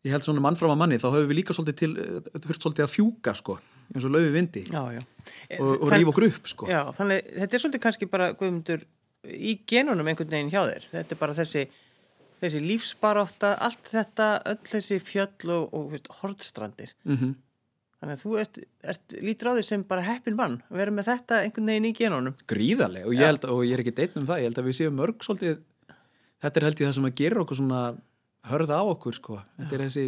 ég 0.02 0.14
held 0.14 0.26
svona 0.26 0.42
mannfram 0.42 0.72
að 0.74 0.80
manni, 0.80 0.98
þá 0.98 1.10
höfum 1.12 1.28
við 1.30 1.38
líka 1.38 1.54
svolítið 1.56 1.78
til, 1.78 1.92
þurft 2.46 2.64
svolítið 2.64 2.86
að 2.86 2.94
fjúka 2.94 3.34
sko, 3.38 3.58
eins 3.92 4.06
og 4.08 4.14
löfi 4.14 4.32
vindi 4.34 4.64
já, 4.66 4.82
já. 4.96 5.02
og, 5.60 5.70
og 5.76 5.92
rífa 5.92 6.12
okkur 6.12 6.26
upp 6.30 6.50
sko. 6.50 6.70
Já, 6.70 6.80
þannig 6.96 7.30
þetta 7.36 7.58
er 7.58 7.62
svolítið 7.64 7.84
kannski 7.84 8.10
bara 8.10 8.32
guðmundur 8.38 8.82
í 9.22 9.54
genunum 9.70 10.10
einhvern 10.10 10.32
veginn 10.32 10.50
hjá 10.50 10.64
þér, 10.66 10.88
þetta 10.90 11.14
er 11.14 11.20
bara 11.20 11.36
þessi, 11.38 11.64
þessi 12.42 12.64
lífsbaráta, 12.64 13.54
allt 13.68 13.92
þetta, 13.92 14.28
öll 14.50 14.60
þessi 14.72 14.98
fjöll 15.06 15.54
og, 15.54 15.68
og 15.70 15.92
veist, 15.94 16.10
hortstrandir. 16.18 16.96
Mm 17.06 17.18
-hmm. 17.20 17.36
Þannig 18.02 18.16
að 18.16 18.22
þú 18.24 18.32
ert, 18.40 18.58
ert 18.90 19.12
lítur 19.22 19.48
á 19.48 19.52
því 19.54 19.62
sem 19.62 19.82
bara 19.86 20.02
heppin 20.02 20.34
mann 20.34 20.56
að 20.66 20.80
vera 20.80 20.94
með 20.94 21.06
þetta 21.06 21.36
einhvern 21.44 21.68
veginn 21.70 21.84
í 21.86 21.92
genunum. 21.94 22.38
Gríðarlega 22.50 23.06
og 23.06 23.14
ég, 23.14 23.28
held, 23.28 23.44
og 23.46 23.60
ég 23.62 23.76
er 23.76 23.82
ekki 23.84 23.94
deitt 23.94 24.16
um 24.18 24.24
það, 24.26 24.40
ég 24.42 24.48
held 24.50 24.58
að 24.58 24.66
við 24.66 24.78
séum 24.80 24.96
mörg 24.98 25.22
svolítið, 25.22 25.60
þetta 26.42 26.58
er 26.58 26.66
held 26.66 26.82
ég 26.82 26.88
það 26.88 26.96
sem 26.96 27.06
að 27.06 27.14
gera 27.20 27.44
okkur 27.44 27.60
svona 27.60 27.82
hörða 28.50 28.80
á 28.82 28.84
okkur 28.90 29.18
sko. 29.20 29.38
Þetta 29.60 29.78
er 29.78 29.84
þessi, 29.86 30.06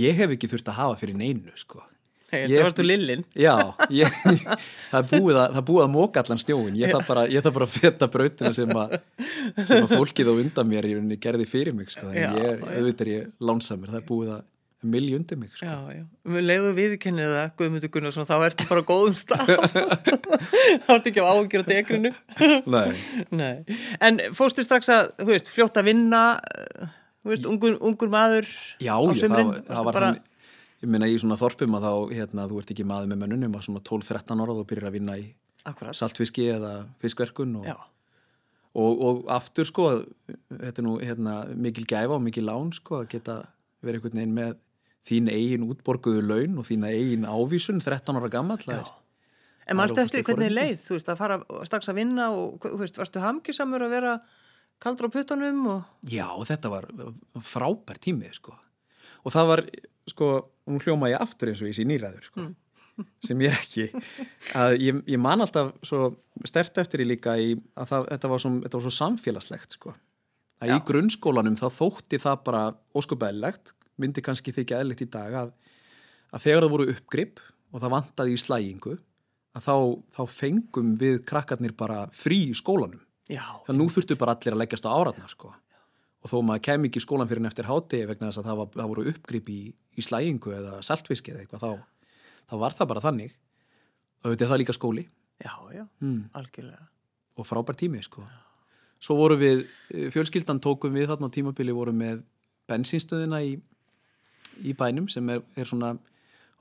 ég 0.00 0.18
hef 0.18 0.34
ekki 0.34 0.50
þurft 0.50 0.72
að 0.72 0.80
hafa 0.80 0.96
fyrir 1.04 1.20
neinu 1.20 1.54
sko. 1.62 1.84
Hey, 2.34 2.48
það 2.50 2.64
varstu 2.64 2.84
lillin 2.84 3.20
Já, 3.38 3.52
ég, 3.94 4.14
það 4.90 4.96
er 4.98 5.04
búið 5.12 5.38
að, 5.38 5.58
að 5.60 5.90
móka 5.92 6.22
allan 6.24 6.40
stjóin 6.42 6.78
ég 6.80 6.90
þarf 6.90 7.12
bara, 7.12 7.26
bara 7.54 7.68
að 7.68 7.74
feta 7.76 8.08
brautina 8.10 8.50
sem 8.56 8.72
að, 8.74 8.96
sem 9.60 9.84
að 9.84 9.92
fólkið 9.92 10.30
á 10.30 10.34
undan 10.34 10.70
mér 10.70 10.88
í 10.88 10.96
rauninni 10.96 11.18
gerði 11.22 11.46
fyrir 11.46 11.76
mig 11.76 11.92
sko. 11.94 12.08
þannig 12.08 12.24
já, 12.24 12.32
ég 12.40 12.64
auðvitað 12.64 13.04
er 13.06 13.12
ég 13.12 13.30
lánsamur 13.38 13.92
það 13.92 14.00
er 14.00 14.08
búið 14.08 14.32
að 14.34 14.42
milja 14.90 15.18
undir 15.18 15.38
mig 15.40 15.52
sko. 15.54 15.68
Já, 15.68 15.94
já, 15.98 16.02
við 16.34 16.46
leiðum 16.48 16.76
viðkennið 16.78 17.32
það 17.34 17.46
Guðmundur 17.60 17.92
Gunnarsson, 17.94 18.28
þá 18.28 18.34
ertu 18.48 18.66
bara 18.68 18.84
góðum 18.88 19.16
stað. 19.18 19.54
Þá 20.84 20.90
ertu 20.96 21.10
ekki 21.10 21.24
á 21.24 21.28
ágjör 21.28 21.64
á 21.64 21.66
degrinu 21.68 22.12
Nei. 22.70 22.92
Nei. 23.34 23.78
En 24.04 24.20
fórstu 24.36 24.64
strax 24.64 24.90
að, 24.92 25.10
þú 25.20 25.30
veist, 25.32 25.50
fljótt 25.52 25.80
að 25.80 25.90
vinna 25.90 26.22
veist, 27.28 27.48
ungur, 27.48 27.78
ungur 27.84 28.12
maður 28.12 28.48
já, 28.82 28.94
sömurinn 28.94 29.52
það, 29.54 29.64
það 29.70 29.88
var 29.88 29.96
bara... 29.96 30.10
hann, 30.12 30.20
ég 30.82 30.92
minna 30.92 31.08
í 31.08 31.16
svona 31.20 31.38
þorpum 31.40 31.78
að 31.78 31.86
þá, 31.86 31.94
hérna, 32.18 32.46
þú 32.50 32.60
ert 32.60 32.74
ekki 32.74 32.86
maður 32.88 33.10
með 33.12 33.22
mönnunum 33.22 33.58
að 33.58 33.66
svona 33.68 33.84
12-13 33.88 34.44
ára 34.44 34.58
þú 34.58 34.66
byrjar 34.72 34.90
að 34.90 34.98
vinna 34.98 35.16
í 35.20 35.26
Akkurat. 35.64 35.96
saltfiski 35.96 36.48
eða 36.52 36.72
fiskverkun 37.02 37.56
og, 37.62 37.70
og, 38.76 39.04
og 39.08 39.24
aftur 39.32 39.68
sko 39.68 39.88
þetta 40.26 40.74
er 40.74 40.86
nú 40.86 40.98
hérna, 41.00 41.38
mikil 41.56 41.86
gæfa 41.88 42.18
og 42.18 42.24
mikil 42.24 42.46
lán 42.48 42.72
sko 42.76 43.00
að 43.02 43.10
geta 43.16 43.40
verið 43.84 44.00
einhvern 44.00 44.20
veginn 44.20 44.38
með 44.40 44.60
þín 45.04 45.28
eigin 45.32 45.66
útborguðu 45.68 46.22
laun 46.24 46.60
og 46.60 46.68
þín 46.68 46.86
eigin 46.88 47.26
ávísun 47.28 47.82
13 47.84 48.20
ára 48.20 48.30
gammal 48.32 48.62
En 49.64 49.78
mannstu 49.78 50.02
eftir 50.02 50.24
hvernig 50.26 50.52
leið 50.52 50.80
þú 50.82 50.96
veist 50.98 51.08
að 51.08 51.20
fara 51.20 51.36
strax 51.64 51.88
að 51.88 52.00
vinna 52.02 52.28
og 52.36 52.64
þú 52.64 52.80
veist 52.82 52.98
varstu 53.00 53.22
hamkisamur 53.22 53.86
að 53.86 53.94
vera 53.96 54.16
kaldur 54.82 55.08
á 55.08 55.14
puttunum 55.14 55.62
og... 55.70 55.86
Já, 56.10 56.26
þetta 56.48 56.72
var 56.72 56.88
frábær 57.44 58.00
tími, 58.02 58.30
sko. 58.34 58.56
Og 59.24 59.32
það 59.32 59.50
var, 59.50 59.62
sko, 60.10 60.30
nú 60.68 60.80
hljóma 60.82 61.10
ég 61.12 61.22
aftur 61.24 61.50
eins 61.50 61.62
og 61.64 61.70
ég 61.70 61.78
sé 61.78 61.86
nýræður, 61.88 62.26
sko, 62.28 62.48
sem 63.24 63.44
ég 63.44 63.54
er 63.54 63.60
ekki. 63.60 63.86
Að 64.60 64.76
ég, 64.82 64.98
ég 65.14 65.22
man 65.22 65.44
alltaf 65.44 65.72
svo 65.86 66.10
stert 66.46 66.82
eftir 66.82 67.04
í 67.04 67.08
líka 67.08 67.36
í 67.40 67.54
að 67.78 67.92
það, 67.92 68.10
þetta, 68.10 68.32
var 68.34 68.44
svo, 68.44 68.52
þetta 68.66 68.78
var 68.78 68.86
svo 68.86 68.94
samfélagslegt, 68.98 69.78
sko. 69.78 69.94
Að 70.62 70.70
Já. 70.70 70.76
í 70.76 70.84
grunnskólanum 70.90 71.56
þá 71.58 71.66
þótti 71.78 72.20
það 72.22 72.44
bara 72.46 72.66
óskupæðilegt, 72.96 73.74
myndi 73.98 74.22
kannski 74.24 74.52
þykja 74.52 74.80
eðlitt 74.82 75.02
í 75.04 75.08
dag 75.10 75.34
að, 75.44 75.50
að 76.34 76.44
þegar 76.46 76.66
það 76.66 76.72
voru 76.74 76.86
uppgrip 76.94 77.40
og 77.74 77.80
það 77.82 77.92
vantaði 77.94 78.34
í 78.34 78.40
slægingu, 78.42 78.94
að 79.54 79.66
þá, 79.66 79.74
þá 80.16 80.22
fengum 80.30 80.94
við 80.98 81.20
krakkarnir 81.28 81.74
bara 81.78 82.04
frí 82.14 82.40
í 82.50 82.54
skólanum. 82.58 83.00
Já, 83.30 83.44
Það 83.66 83.76
nú 83.78 83.86
þurftu 83.88 84.16
bara 84.20 84.34
allir 84.36 84.52
að 84.54 84.60
leggjast 84.64 84.84
á 84.84 84.90
áratna 84.92 85.28
sko. 85.30 85.54
Og 86.24 86.30
þó 86.32 86.38
maður 86.44 86.62
kem 86.66 86.84
ekki 86.88 87.00
í 87.00 87.04
skólan 87.04 87.28
fyrir 87.28 87.42
en 87.44 87.48
eftir 87.50 87.66
hátegi 87.68 88.06
vegna 88.08 88.28
þess 88.30 88.40
að 88.42 88.46
það, 88.48 88.58
var, 88.60 88.68
það 88.74 88.90
voru 88.90 89.04
uppgrip 89.10 89.48
í, 89.52 89.58
í 90.00 90.04
slægingu 90.04 90.54
eða 90.56 90.78
saltfiski 90.84 91.32
eða 91.34 91.42
eitthvað 91.44 91.64
þá, 91.64 91.72
þá 92.50 92.54
var 92.62 92.76
það 92.78 92.90
bara 92.92 93.02
þannig. 93.04 93.34
Þetta 94.24 94.44
er 94.46 94.50
það 94.54 94.60
líka 94.62 94.76
skóli 94.76 95.04
já, 95.44 95.52
já, 95.76 95.84
Hmm. 96.00 96.22
algjörlega. 96.32 96.86
og 97.36 97.46
frábær 97.48 97.76
tími 97.76 98.00
sko. 98.02 98.24
Svo 99.04 99.16
voru 99.18 99.36
við, 99.36 99.66
eh, 99.92 100.08
fjölskyldan 100.14 100.60
tókum 100.64 100.94
við 100.96 101.08
þarna 101.10 101.28
á 101.28 101.34
tímabili 101.34 101.74
voru 101.76 101.92
með 101.92 102.22
bensínstöðina 102.70 103.42
í, 103.44 103.58
í 104.62 104.74
bænum 104.78 105.08
sem 105.12 105.28
er, 105.34 105.42
er 105.56 105.68
svona 105.68 105.94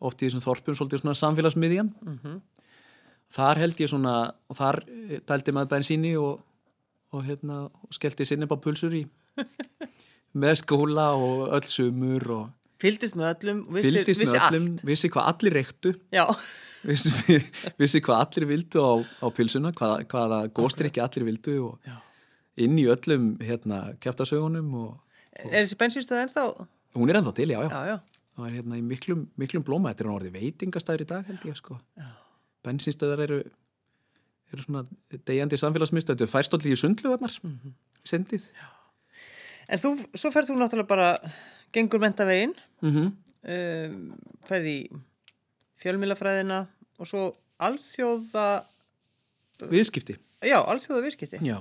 oft 0.04 0.22
í 0.22 0.28
þessum 0.28 0.44
þorpum 0.44 0.78
svolítið 0.78 1.04
svona 1.04 1.20
samfélagsmiðjan. 1.20 1.92
Þar 3.34 3.62
held 3.64 3.80
ég 3.82 3.90
svona, 3.90 4.16
og 4.52 4.58
þar 4.60 4.82
eh, 4.88 5.22
dældi 5.26 5.54
maður 5.56 5.72
bensíni 5.72 6.12
og, 6.22 6.42
og, 7.14 7.24
hérna, 7.26 7.64
og 7.70 7.96
skellti 7.96 8.28
sinni 8.30 8.50
bara 8.50 8.62
pulsur 8.62 8.94
í 8.94 9.06
með 10.44 10.60
skóla 10.62 11.14
og 11.18 11.48
öll 11.54 11.66
sumur 11.70 12.28
og 12.40 12.52
Fyldist 12.84 13.16
með 13.16 13.30
öllum, 13.30 13.60
vissi, 13.72 13.88
fylgdist 13.88 14.20
vissi 14.20 14.34
með 14.34 14.42
öllum, 14.44 14.64
allt. 14.74 14.82
vissi 14.90 15.10
hvað 15.14 15.28
allir 15.32 15.54
reyktu 15.56 15.92
Já, 16.12 16.26
vissi, 16.90 17.38
vissi 17.80 18.02
hvað 18.04 18.24
allir 18.26 18.48
vildu 18.50 18.84
á, 18.84 18.94
á 19.24 19.28
pilsuna, 19.32 19.72
hvaða, 19.78 20.02
hvaða 20.12 20.40
góstrykki 20.60 21.02
allir 21.02 21.30
vildu 21.30 21.56
og 21.70 21.88
Já. 21.88 21.96
inn 22.66 22.76
í 22.82 22.84
öllum 22.92 23.30
hérna 23.40 23.86
kæftasögunum 24.04 24.74
og 24.82 24.92
er 25.48 25.64
þessi 25.64 25.80
bensinstöð 25.80 26.26
ennþá? 26.26 26.46
Hún 26.96 27.10
er 27.10 27.16
ennþá 27.20 27.34
til, 27.36 27.50
já, 27.50 27.60
já. 27.64 27.70
Já, 27.70 27.82
já, 27.88 27.98
það 28.38 28.48
er 28.50 28.56
hérna 28.58 28.78
í 28.80 28.84
miklum, 28.84 29.28
miklum 29.38 29.64
blóma, 29.64 29.92
þetta 29.94 30.04
er 30.04 30.10
hann 30.10 30.20
orðið 30.20 30.38
veitingastæður 30.40 31.02
í 31.06 31.08
dag 31.14 31.26
held 31.32 31.46
ég 31.50 31.56
sko. 31.60 31.80
Bensinstöðar 32.64 33.20
eru, 33.26 33.40
eru 34.54 34.62
svona 34.66 34.86
degjandi 35.28 35.58
samfélagsmyndstöð, 35.60 36.16
þetta 36.16 36.28
er 36.28 36.34
færstóllið 36.34 36.76
í 36.76 36.80
sundlugarnar, 36.84 37.40
Mhm. 37.44 37.74
sendið. 38.06 38.50
En 39.70 39.80
þú, 39.80 39.96
svo 40.16 40.30
ferð 40.32 40.50
þú 40.52 40.58
náttúrulega 40.60 40.88
bara 40.88 41.18
gengur 41.74 42.00
mentavegin, 42.00 42.54
Mm 42.82 42.92
-hmm. 42.92 43.12
um, 43.50 44.20
ferð 44.46 44.66
í 44.66 44.90
fjölmilafræðina 45.82 46.68
og 47.00 47.08
svo 47.08 47.36
alþjóða, 47.60 48.64
Viðskipti. 49.70 50.18
já, 50.42 50.60
alþjóða 50.66 51.04
viðskipti. 51.06 51.40
Já. 51.42 51.60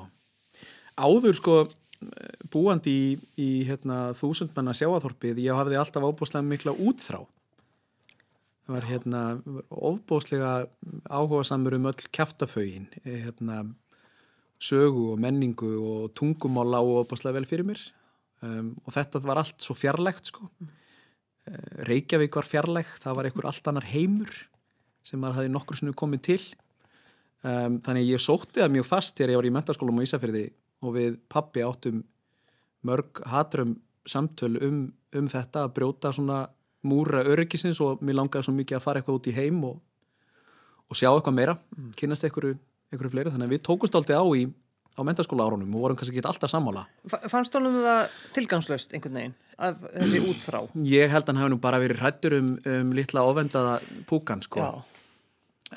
Áður 0.99 1.35
sko 1.35 1.69
búandi 2.53 2.93
í, 2.93 3.07
í 3.41 3.51
hérna, 3.69 4.13
þúsundmanna 4.19 4.75
sjáaþorpið, 4.77 5.41
ég 5.45 5.57
hafði 5.57 5.79
alltaf 5.81 6.07
ábúslega 6.07 6.47
mikla 6.47 6.75
útþrá. 6.75 7.23
Það 8.63 8.77
var 8.77 8.87
hérna 8.87 9.23
ofbúslega 9.69 10.51
áhuga 11.11 11.47
samur 11.49 11.77
um 11.79 11.89
öll 11.91 12.11
kæftafögin, 12.15 12.87
hérna 13.05 13.65
sögu 14.63 15.11
og 15.13 15.19
menningu 15.23 15.73
og 15.83 16.13
tungumál 16.15 16.71
á 16.79 16.83
ofbúslega 16.83 17.41
vel 17.41 17.49
fyrir 17.51 17.67
mér 17.67 17.83
um, 18.47 18.73
og 18.87 18.95
þetta 18.95 19.23
var 19.25 19.43
allt 19.43 19.59
svo 19.63 19.75
fjarlægt 19.75 20.31
sko. 20.31 20.47
Eh, 21.43 21.87
Reykjavík 21.89 22.37
var 22.39 22.47
fjarlæg, 22.47 22.91
það 23.03 23.17
var 23.19 23.29
einhver 23.29 23.49
allt 23.51 23.71
annar 23.71 23.89
heimur 23.91 24.31
sem 25.03 25.19
maður 25.19 25.41
hafði 25.41 25.55
nokkur 25.57 25.79
sinni 25.79 25.95
komið 25.99 26.23
til 26.29 26.43
um, 27.43 27.81
þannig 27.83 28.13
ég 28.13 28.23
sótti 28.23 28.63
það 28.63 28.77
mjög 28.77 28.87
fast 28.87 29.19
þegar 29.19 29.35
ég 29.35 29.41
var 29.41 29.49
í 29.51 29.55
mentaskólum 29.57 29.99
á 29.99 30.07
Ísafyrði 30.07 30.45
og 30.83 30.97
við 30.97 31.19
pappi 31.33 31.63
áttum 31.65 32.03
mörg 32.87 33.23
hatrum 33.31 33.77
samtöl 34.09 34.57
um, 34.67 34.81
um 35.15 35.29
þetta 35.31 35.67
að 35.67 35.75
brjóta 35.77 36.11
svona 36.15 36.41
múra 36.83 37.21
öryggisins 37.31 37.79
og 37.85 38.01
mér 38.03 38.17
langaði 38.19 38.49
svo 38.49 38.55
mikið 38.57 38.79
að 38.81 38.83
fara 38.87 39.01
eitthvað 39.03 39.21
út 39.21 39.29
í 39.31 39.35
heim 39.37 39.61
og, 39.69 39.77
og 40.91 40.99
sjá 40.99 41.09
eitthvað 41.13 41.37
meira, 41.39 41.55
kynast 42.01 42.27
einhverju, 42.27 42.57
einhverju 42.91 43.13
fleiri, 43.15 43.31
þannig 43.31 43.47
að 43.51 43.55
við 43.55 43.63
tókumst 43.69 43.95
aldrei 44.01 44.19
á 44.19 44.27
í 44.35 44.43
á 44.93 45.01
mentaskóla 45.09 45.47
árunum 45.49 45.71
og 45.79 45.85
vorum 45.87 45.97
kannski 45.97 46.19
ekki 46.19 46.27
alltaf 46.29 46.51
sammála. 46.53 46.83
Fa- 47.09 47.23
Fannst 47.33 47.55
honum 47.57 47.79
það 47.81 48.01
tilgangslöst 48.37 48.91
einhvern 48.93 49.15
veginn, 49.17 49.37
af 49.57 49.79
þessi 49.95 50.19
útþrá? 50.29 50.59
Ég 50.85 51.15
held 51.15 51.23
að 51.25 51.31
hann 51.33 51.41
hafi 51.41 51.53
nú 51.55 51.61
bara 51.63 51.79
verið 51.81 52.03
hrættur 52.03 52.37
um, 52.37 52.51
um 52.75 52.91
litla 52.99 53.23
ofendaða 53.31 53.79
púkan 54.11 54.43
sko. 54.45 54.61
Já, 54.61 54.73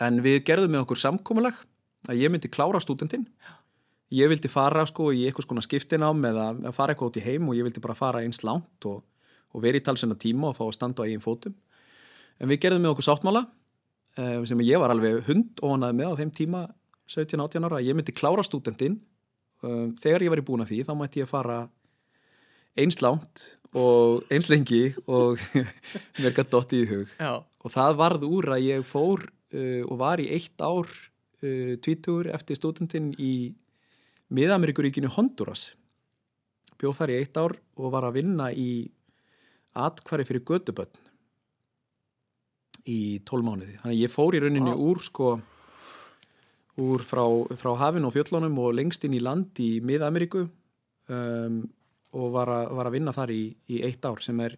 En 0.03 0.17
við 0.25 0.41
gerðum 0.49 0.73
með 0.75 0.81
okkur 0.83 0.99
samkomulag 0.99 1.61
að 2.11 2.19
ég 2.25 2.33
myndi 2.33 2.49
klára 2.51 2.81
stúdentinn. 2.83 3.23
Ég 4.13 4.29
vildi 4.29 4.49
fara 4.51 4.85
sko 4.85 5.09
í 5.15 5.23
eitthvað 5.25 5.47
skona 5.47 5.63
skiptinám 5.65 6.19
eða 6.29 6.51
að 6.53 6.75
fara 6.77 6.93
eitthvað 6.93 7.09
út 7.09 7.19
í 7.19 7.25
heim 7.25 7.49
og 7.49 7.57
ég 7.57 7.65
vildi 7.65 7.81
bara 7.81 7.97
fara 7.97 8.21
eins 8.21 8.43
langt 8.45 8.85
og, 8.85 9.01
og 9.55 9.63
vera 9.63 9.79
í 9.79 9.83
talsina 9.85 10.17
tíma 10.19 10.51
og 10.51 10.57
fá 10.59 10.65
að 10.67 10.75
standa 10.77 11.01
á 11.01 11.05
eigin 11.07 11.23
fótum. 11.23 11.55
En 12.37 12.51
við 12.51 12.61
gerðum 12.65 12.85
með 12.85 12.93
okkur 12.93 13.07
sáttmála 13.07 13.45
eh, 14.19 14.43
sem 14.45 14.61
ég 14.67 14.81
var 14.81 14.93
alveg 14.93 15.23
hund 15.29 15.63
óhanaði 15.63 15.97
með 15.97 16.13
á 16.13 16.19
þeim 16.21 16.33
tíma 16.37 16.63
17-18 17.09 17.65
ára 17.65 17.79
að 17.79 17.89
ég 17.89 17.97
myndi 17.97 18.13
klára 18.13 18.45
stúdentinn. 18.45 18.99
Eh, 19.65 19.87
Þegar 20.03 20.27
ég 20.27 20.35
var 20.35 20.43
í 20.43 20.45
búin 20.45 20.65
að 20.65 20.73
því 20.73 20.83
þá 20.85 20.93
mætti 20.99 21.23
ég 21.23 21.31
fara 21.31 21.63
eins 22.75 23.01
langt 23.01 23.45
og 23.75 24.23
eins 24.31 24.47
lengi 24.51 24.93
og 25.07 25.39
mér 26.21 26.35
gætt 26.35 26.51
dotti 26.53 26.83
í 26.83 26.87
hug 26.89 27.11
já, 27.17 27.39
og 27.41 27.73
það 27.73 27.97
varð 27.99 28.25
úr 28.27 28.49
að 28.55 28.65
ég 28.69 28.87
fór 28.87 29.25
uh, 29.25 29.83
og 29.87 29.95
var 29.99 30.21
í 30.23 30.29
eitt 30.35 30.59
ár 30.63 30.87
uh, 30.87 31.73
tvítugur 31.83 32.29
eftir 32.35 32.59
stúdentinn 32.59 33.13
í 33.19 33.55
miðameríkuríkinu 34.33 35.11
Honduras. 35.13 35.73
Bjóð 36.79 36.99
þar 36.99 37.13
í 37.13 37.17
eitt 37.21 37.37
ár 37.39 37.55
og 37.77 37.91
var 37.93 38.07
að 38.07 38.17
vinna 38.19 38.51
í 38.51 38.69
atkvari 39.75 40.25
fyrir 40.27 40.45
gödubötn 40.47 41.11
í 42.89 43.19
tól 43.25 43.41
mánuði. 43.45 43.79
Þannig 43.81 43.95
að 43.95 44.01
ég 44.01 44.13
fór 44.13 44.37
í 44.37 44.41
rauninni 44.43 44.73
Vá. 44.73 44.81
úr 44.87 45.01
sko 45.01 45.29
úr 46.81 47.03
frá, 47.07 47.23
frá 47.55 47.71
hafinu 47.79 48.09
og 48.09 48.15
fjöllunum 48.15 48.57
og 48.59 48.75
lengst 48.75 49.05
inn 49.07 49.15
í 49.15 49.23
land 49.23 49.55
í 49.63 49.79
miðameríku 49.85 50.43
um, 50.43 51.61
og 52.15 52.31
var 52.35 52.51
að, 52.51 52.71
var 52.75 52.89
að 52.89 52.97
vinna 52.97 53.13
þar 53.15 53.31
í, 53.35 53.43
í 53.71 53.81
eitt 53.87 54.05
ár 54.05 54.21
sem 54.23 54.39
er 54.43 54.57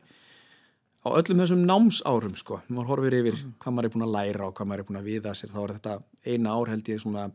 á 1.05 1.13
öllum 1.13 1.43
þessum 1.43 1.65
námsárum 1.67 2.35
sko, 2.37 2.61
maður 2.73 2.91
horfir 2.91 3.17
yfir 3.19 3.37
hvað 3.61 3.75
maður 3.75 3.89
er 3.89 3.93
búin 3.93 4.07
að 4.07 4.15
læra 4.15 4.47
og 4.47 4.55
hvað 4.57 4.69
maður 4.71 4.83
er 4.83 4.89
búin 4.89 5.01
að 5.01 5.09
viða 5.11 5.35
sér 5.37 5.53
þá 5.53 5.59
er 5.63 5.75
þetta 5.77 5.97
eina 6.25 6.55
ár 6.57 6.73
held 6.73 6.91
ég 6.91 7.03
svona 7.03 7.27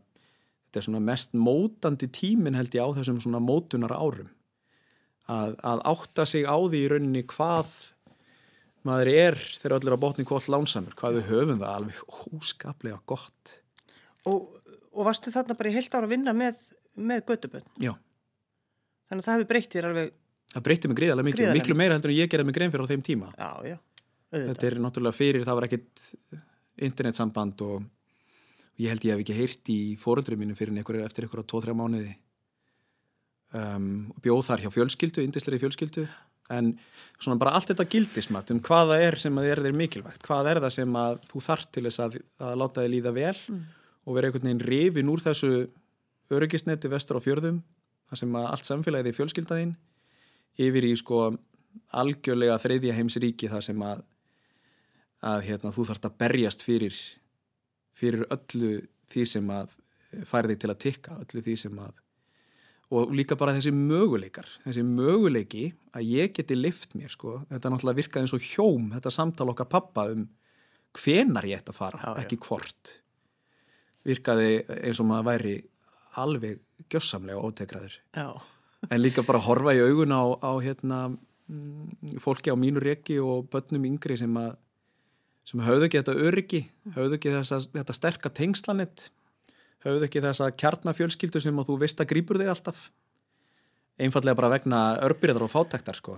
þetta 0.73 0.81
er 0.81 0.87
svona 0.87 1.03
mest 1.05 1.35
mótandi 1.37 2.07
tímin 2.09 2.55
held 2.57 2.73
ég 2.73 2.81
á 2.81 2.89
þessum 2.97 3.19
svona 3.21 3.39
mótunar 3.43 3.93
árum 3.93 4.31
að, 5.29 5.53
að 5.61 5.83
átta 5.93 6.25
sig 6.25 6.47
á 6.49 6.57
því 6.57 6.79
í 6.81 6.87
rauninni 6.91 7.21
hvað 7.29 7.75
maður 8.83 9.11
er 9.13 9.37
þegar 9.61 9.77
öll 9.77 9.87
er 9.91 9.95
á 9.95 10.03
botni 10.03 10.25
hvort 10.27 10.49
lánsamur, 10.51 10.95
hvað 10.99 11.19
við 11.21 11.29
höfum 11.29 11.61
það 11.61 11.75
alveg 11.77 12.01
óskaplega 12.33 12.97
gott 13.07 13.53
og, 14.27 14.49
og 14.91 15.05
varstu 15.07 15.31
þarna 15.31 15.55
bara 15.59 15.71
í 15.71 15.77
heilt 15.77 15.93
ára 15.95 16.09
að 16.09 16.15
vinna 16.17 16.33
með, 16.35 16.59
með 16.99 17.23
göttubönn? 17.29 17.69
já, 17.79 17.93
Þannig 19.07 19.21
að 19.21 19.27
það 19.29 19.37
hefur 19.37 19.49
breytt 19.53 19.71
þér 19.77 19.87
alveg, 19.91 20.11
það 20.55 20.65
breytti 20.67 20.89
mig 20.91 20.97
gríðarlega 20.99 21.27
mikið 21.29 21.39
Gríðarlega. 21.39 21.61
miklu 21.61 21.77
meira 21.79 21.95
heldur 21.99 22.11
en 22.15 22.17
ég 22.19 22.33
gerði 22.33 22.49
mig 22.49 22.57
grein 22.57 22.73
fyrir 22.73 22.83
á 22.83 22.91
þeim 22.91 23.05
tíma 23.07 23.29
já, 23.37 23.49
já, 23.71 23.77
auðvitað. 23.77 24.47
þetta 24.49 24.67
er 24.73 24.77
náttúrulega 24.87 25.19
fyrir, 25.21 25.45
það 25.47 25.59
var 25.61 25.67
ekkit 25.69 26.05
internetsamband 26.89 27.63
og 27.69 27.83
ég 28.81 28.89
held 28.91 29.05
ég 29.05 29.13
hef 29.13 29.23
ekki 29.23 29.37
heyrt 29.37 29.71
í 29.71 29.79
fóruldri 30.01 30.37
mínu 30.39 30.55
fyrir 30.57 30.73
einhverju 30.77 31.05
eftir 31.05 31.27
einhverja 31.27 31.49
2-3 31.53 31.75
mánuði. 31.77 32.13
Um, 33.53 34.09
og 34.15 34.21
bjóð 34.25 34.47
þar 34.47 34.63
hjá 34.63 34.71
fjölskyldu, 34.73 35.25
indisleiri 35.25 35.61
fjölskyldu. 35.61 36.07
En 36.53 36.73
svona 37.21 37.39
bara 37.39 37.53
allt 37.55 37.69
þetta 37.69 37.85
gildismat 37.91 38.49
um 38.51 38.59
hvaða 38.65 38.97
er 39.05 39.19
sem 39.21 39.37
að 39.39 39.51
er 39.51 39.61
þér 39.63 39.77
mikilvægt. 39.79 40.23
Hvað 40.25 40.49
er 40.51 40.61
það 40.65 40.75
sem 40.79 40.97
að 40.99 41.21
þú 41.29 41.43
þart 41.45 41.69
til 41.71 41.85
þess 41.87 42.03
að, 42.03 42.17
að 42.41 42.57
láta 42.59 42.83
þið 42.83 42.93
líða 42.95 43.13
vel 43.15 43.37
og 44.03 44.17
vera 44.17 44.29
einhvern 44.29 44.49
veginn 44.49 44.65
rifin 44.67 45.13
úr 45.13 45.23
þessu 45.23 45.51
öryggisneti 46.33 46.91
vestur 46.91 47.21
á 47.21 47.25
fjörðum 47.25 47.61
þar 48.09 48.19
sem 48.19 48.35
að 48.35 48.49
allt 48.49 48.67
samfélagið 48.67 49.11
er 49.11 49.17
fjölskyldaðinn 49.17 49.75
yfir 50.63 50.87
í 50.89 50.95
sko 50.99 51.21
algjörlega 51.97 52.59
þreyðja 52.61 52.97
heims 52.97 53.17
ríki 53.21 53.49
þar 53.51 53.65
sem 53.65 53.85
að 53.85 54.03
að 55.23 55.45
hérna, 55.47 55.71
þú 55.71 55.85
þarft 55.87 56.07
að 56.09 56.17
berjast 56.19 56.65
fyrir 56.65 56.97
fyrir 57.97 58.25
öllu 58.33 58.75
því 59.11 59.25
sem 59.29 59.51
að 59.53 59.73
færi 60.29 60.53
þig 60.53 60.63
til 60.63 60.71
að 60.71 60.81
tikka, 60.85 61.19
öllu 61.25 61.43
því 61.45 61.57
sem 61.65 61.83
að 61.83 61.99
og 62.93 63.09
líka 63.15 63.33
bara 63.39 63.55
þessi 63.55 63.71
möguleikar 63.73 64.45
þessi 64.67 64.83
möguleiki 64.85 65.63
að 65.97 66.09
ég 66.13 66.33
geti 66.37 66.57
lift 66.57 66.93
mér 66.93 67.09
sko, 67.09 67.39
þetta 67.49 67.71
náttúrulega 67.73 67.99
virkaði 68.03 68.27
eins 68.27 68.35
og 68.37 68.45
hjóm 68.45 68.91
þetta 68.93 69.13
samtal 69.15 69.49
okkar 69.53 69.69
pappa 69.71 70.05
um 70.13 70.27
hvenar 70.93 71.47
ég 71.47 71.61
ætti 71.61 71.73
að 71.73 71.79
fara, 71.79 72.01
Já, 72.01 72.23
ekki 72.23 72.39
hvort. 72.45 72.95
Virkaði 74.03 74.49
eins 74.83 74.99
og 75.01 75.09
maður 75.09 75.29
væri 75.31 75.53
alveg 76.21 76.59
gjössamlega 76.91 77.41
ótekraður. 77.41 77.95
Já, 78.13 78.27
en 78.89 79.01
líka 79.01 79.23
bara 79.25 79.41
horfa 79.41 79.73
í 79.75 79.81
augun 79.81 80.13
á, 80.13 80.23
á 80.43 80.51
hérna, 80.61 80.99
mm, 81.49 82.19
fólki 82.21 82.53
á 82.53 82.55
mínu 82.59 82.83
reki 82.83 83.17
og 83.23 83.49
börnum 83.53 83.87
yngri 83.89 84.19
sem 84.19 84.33
að 84.37 84.57
sem 85.47 85.63
höfðu 85.63 85.87
ekki 85.87 86.01
þetta 86.01 86.27
öryggi, 86.27 86.61
höfðu 86.95 87.17
ekki 87.19 87.33
þessa, 87.33 87.59
þetta 87.73 87.95
sterka 87.97 88.31
tengslanett, 88.33 89.07
höfðu 89.85 90.07
ekki 90.07 90.23
þessa 90.23 90.51
kjarnafjölskyldu 90.55 91.41
sem 91.43 91.63
þú 91.69 91.79
veist 91.81 92.03
að 92.03 92.11
grýpur 92.13 92.39
þig 92.41 92.53
alltaf. 92.53 92.85
Einfallega 94.01 94.39
bara 94.39 94.53
vegna 94.55 94.83
örbyrðar 95.05 95.45
og 95.45 95.53
fátæktar, 95.53 95.99
sko. 95.99 96.17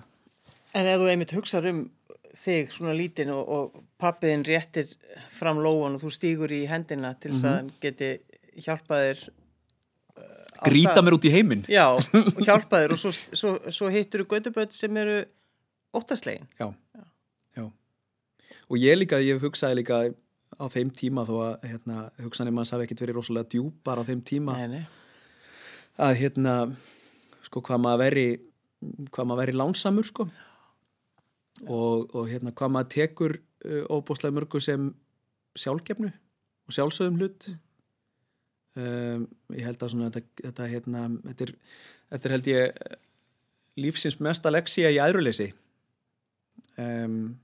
En 0.75 0.87
ef 0.87 0.99
þú 1.01 1.09
einmitt 1.11 1.33
hugsaður 1.35 1.71
um 1.71 1.81
þig 2.35 2.71
svona 2.75 2.93
lítinn 2.95 3.31
og, 3.31 3.47
og 3.47 3.83
pappiðin 4.01 4.43
réttir 4.47 4.91
fram 5.31 5.61
lóan 5.63 5.95
og 5.95 6.03
þú 6.03 6.11
stýgur 6.11 6.51
í 6.51 6.65
hendina 6.67 7.13
til 7.15 7.31
þess 7.31 7.43
mm 7.43 7.47
-hmm. 7.47 7.51
að 7.51 7.55
hann 7.55 7.71
geti 7.81 8.09
hjálpaðir 8.65 9.25
Gríta 10.63 11.01
mér 11.03 11.17
út 11.17 11.27
í 11.27 11.31
heiminn. 11.33 11.65
Já, 11.67 11.91
og 12.37 12.41
hjálpaðir 12.45 12.95
og 12.95 12.99
svo, 13.01 13.11
svo, 13.11 13.57
svo 13.73 13.89
hittur 13.91 14.23
þú 14.23 14.35
göduböld 14.35 14.71
sem 14.75 14.97
eru 14.97 15.25
óttaslegin. 15.95 16.47
Já. 16.59 16.69
Og 18.69 18.81
ég 18.81 18.97
líka, 18.97 19.19
ég 19.21 19.41
hugsaði 19.43 19.81
líka 19.81 19.99
á 20.55 20.65
þeim 20.71 20.91
tíma 20.95 21.25
þó 21.27 21.35
að 21.43 21.67
hérna, 21.69 22.05
hugsanir 22.23 22.55
manns 22.55 22.71
hafi 22.73 22.87
ekkert 22.87 23.03
verið 23.03 23.19
rosalega 23.19 23.49
djúpar 23.51 24.01
á 24.01 24.07
þeim 24.07 24.21
tíma 24.25 24.55
Nei, 24.59 24.67
nei. 24.71 24.83
að 26.01 26.19
hérna, 26.21 26.55
sko, 27.45 27.61
hvað 27.65 27.83
maður 27.83 28.03
veri, 28.05 28.27
hvað 29.11 29.29
maður 29.29 29.43
veri 29.43 29.57
lánsamur, 29.59 30.07
sko. 30.09 30.27
Og, 31.65 32.09
og 32.15 32.29
hérna, 32.31 32.53
hvað 32.55 32.73
maður 32.75 32.91
tekur 32.95 33.37
uh, 33.37 33.83
óbúslega 33.91 34.35
mörgu 34.35 34.61
sem 34.63 34.89
sjálfgefnu 35.55 36.09
og 36.65 36.75
sjálfsögum 36.75 37.19
hlut. 37.21 37.49
Um, 38.75 39.29
ég 39.55 39.63
held 39.63 39.79
að 39.79 39.93
svona 39.93 40.11
þetta, 40.11 40.47
þetta, 40.49 40.71
hérna, 40.71 41.05
þetta, 41.29 41.45
er, 41.45 41.53
þetta 42.11 42.27
er 42.27 42.33
held 42.35 42.49
ég 42.51 42.79
lífsins 43.79 44.17
mesta 44.23 44.51
leksía 44.51 44.91
í 44.91 44.99
aðruleysi 44.99 45.47
um, 46.79 47.35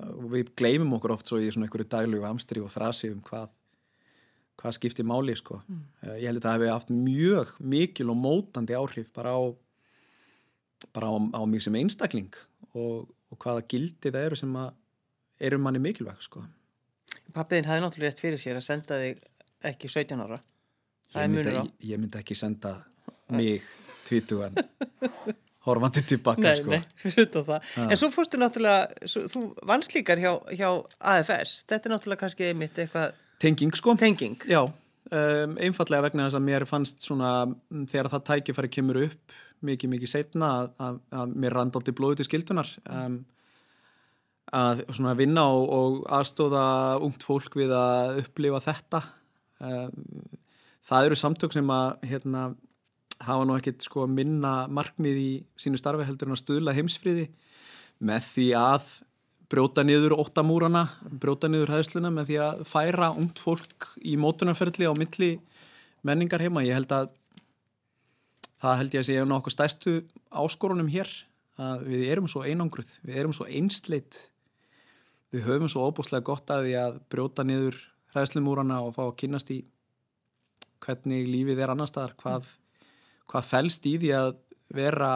og 0.00 0.28
við 0.34 0.52
gleymum 0.58 0.96
okkur 0.98 1.14
oft 1.16 1.30
svo 1.30 1.40
í 1.40 1.48
svona 1.50 1.68
einhverju 1.68 1.88
daglegu 1.92 2.26
amstri 2.28 2.62
og 2.62 2.72
þrasi 2.72 3.12
um 3.14 3.22
hvað 3.26 3.50
hvað 4.60 4.76
skiptir 4.76 5.06
máli 5.08 5.32
sko. 5.38 5.62
Mm. 5.64 5.84
uh, 6.04 6.16
ég 6.20 6.26
held 6.28 6.42
að 6.42 6.46
það 6.46 6.56
hefði 6.58 6.70
haft 6.74 6.92
mjög 6.92 7.54
mikil 7.74 8.10
og 8.12 8.20
mótandi 8.20 8.76
áhrif 8.76 9.12
bara 9.16 9.32
á 9.32 9.42
bara 10.92 11.12
á, 11.12 11.16
á 11.16 11.40
mig 11.48 11.64
sem 11.64 11.76
einstakling 11.76 12.32
og, 12.72 13.08
og 13.30 13.40
hvaða 13.40 13.64
gildi 13.68 14.12
það 14.12 14.26
eru 14.28 14.40
sem 14.40 14.56
að 14.56 14.70
eru 15.40 15.58
manni 15.62 15.80
mikilvæg 15.80 16.20
sko. 16.24 16.44
Pappiðin 17.32 17.68
hafði 17.70 17.84
náttúrulega 17.84 18.12
rétt 18.12 18.22
fyrir 18.22 18.40
sér 18.40 18.58
að 18.60 18.66
senda 18.66 18.98
þig 19.00 19.20
ekki 19.70 19.88
17 19.92 20.24
ára. 20.24 20.40
Ég 21.10 21.30
myndi, 21.32 21.62
ég 21.90 22.00
myndi 22.00 22.20
ekki 22.20 22.36
senda 22.38 22.76
mig 23.30 23.64
tvítugan 24.06 24.56
horfandi 25.66 26.02
tilbaka 26.08 26.44
nei, 26.44 26.54
sko. 26.58 26.72
Nei, 26.72 26.82
fyrir 27.02 27.30
það. 27.34 27.56
Ah. 27.58 27.88
En 27.88 28.00
svo 28.00 28.10
fórstu 28.14 28.40
náttúrulega, 28.40 29.08
svo, 29.10 29.24
þú 29.30 29.42
vannst 29.68 29.96
líkar 29.96 30.22
hjá, 30.22 30.32
hjá 30.56 30.68
AFS, 31.14 31.64
þetta 31.68 31.90
er 31.90 31.94
náttúrulega 31.96 32.24
kannski 32.24 32.48
einmitt 32.48 32.80
eitthvað... 32.80 33.18
Tenging 33.40 33.76
sko. 33.76 33.96
Tenging. 34.00 34.40
Já, 34.48 34.62
um, 34.68 35.54
einfallega 35.60 36.08
vegna 36.08 36.26
þess 36.28 36.38
að 36.40 36.48
mér 36.48 36.66
fannst 36.68 37.04
svona, 37.04 37.34
þegar 37.92 38.10
það 38.14 38.26
tækifæri 38.30 38.72
kemur 38.78 39.02
upp 39.06 39.38
mikið 39.66 39.92
mikið 39.94 40.10
setna 40.10 40.50
að, 40.56 40.70
að, 40.80 40.98
að 41.20 41.36
mér 41.42 41.56
randaldi 41.56 41.94
blóðu 41.96 42.20
til 42.20 42.28
skildunar 42.30 42.70
um, 42.88 43.20
að 44.56 44.84
svona 44.88 45.14
vinna 45.18 45.44
og, 45.52 45.66
og 45.76 45.98
aðstóða 46.16 46.64
ungt 47.04 47.24
fólk 47.26 47.58
við 47.60 47.74
að 47.76 48.22
upplifa 48.24 48.62
þetta 48.64 49.02
um, 49.66 49.92
það 50.90 51.10
eru 51.10 51.20
samtök 51.20 51.54
sem 51.54 51.74
að 51.74 52.08
hérna, 52.10 52.46
hafa 53.20 53.44
nú 53.46 53.56
ekkit 53.58 53.84
sko, 53.84 54.06
minna 54.08 54.64
markmið 54.72 55.20
í 55.20 55.30
sínu 55.60 55.78
starfi 55.80 56.06
heldur 56.08 56.30
en 56.30 56.36
að 56.36 56.42
stuðla 56.42 56.74
heimsfriði 56.76 57.28
með 58.00 58.26
því 58.30 58.46
að 58.56 58.90
brjóta 59.50 59.82
niður 59.84 60.14
óttamúrana, 60.22 60.86
brjóta 61.10 61.50
niður 61.50 61.74
hæðsluna 61.74 62.12
með 62.14 62.30
því 62.30 62.36
að 62.44 62.60
færa 62.70 63.10
ungt 63.18 63.42
fólk 63.42 63.88
í 64.06 64.14
mótunarferðli 64.20 64.86
á 64.86 64.94
milli 64.94 65.30
menningar 66.06 66.44
heima. 66.44 66.62
Ég 66.64 66.78
held 66.78 66.92
að 66.94 67.10
það 68.62 68.78
held 68.80 68.94
ég 68.94 69.02
að 69.02 69.08
segja 69.08 69.26
nokkuð 69.28 69.56
stæstu 69.56 69.96
áskorunum 70.30 70.90
hér 70.92 71.10
að 71.60 71.84
við 71.90 72.06
erum 72.12 72.28
svo 72.30 72.44
einangruð, 72.46 72.92
við 73.04 73.20
erum 73.20 73.34
svo 73.36 73.48
einsleit, 73.50 74.16
við 75.34 75.44
höfum 75.48 75.68
svo 75.72 75.88
óbúslega 75.88 76.24
gott 76.30 76.50
að 76.52 76.68
því 76.68 76.76
að 76.80 77.00
brjóta 77.12 77.44
niður 77.44 77.76
hæðslumúrana 78.14 78.80
og 78.86 78.94
fá 78.96 79.02
að 79.08 79.16
kynast 79.24 79.52
í 79.54 79.60
hvernig 80.80 81.28
lífið 81.28 81.60
er 81.60 81.74
annar 81.74 81.90
staðar, 81.90 82.14
hvað, 82.22 82.48
hvað 83.30 83.46
fælst 83.46 83.86
í 83.86 83.94
því 84.02 84.10
að 84.18 84.32
vera 84.74 85.12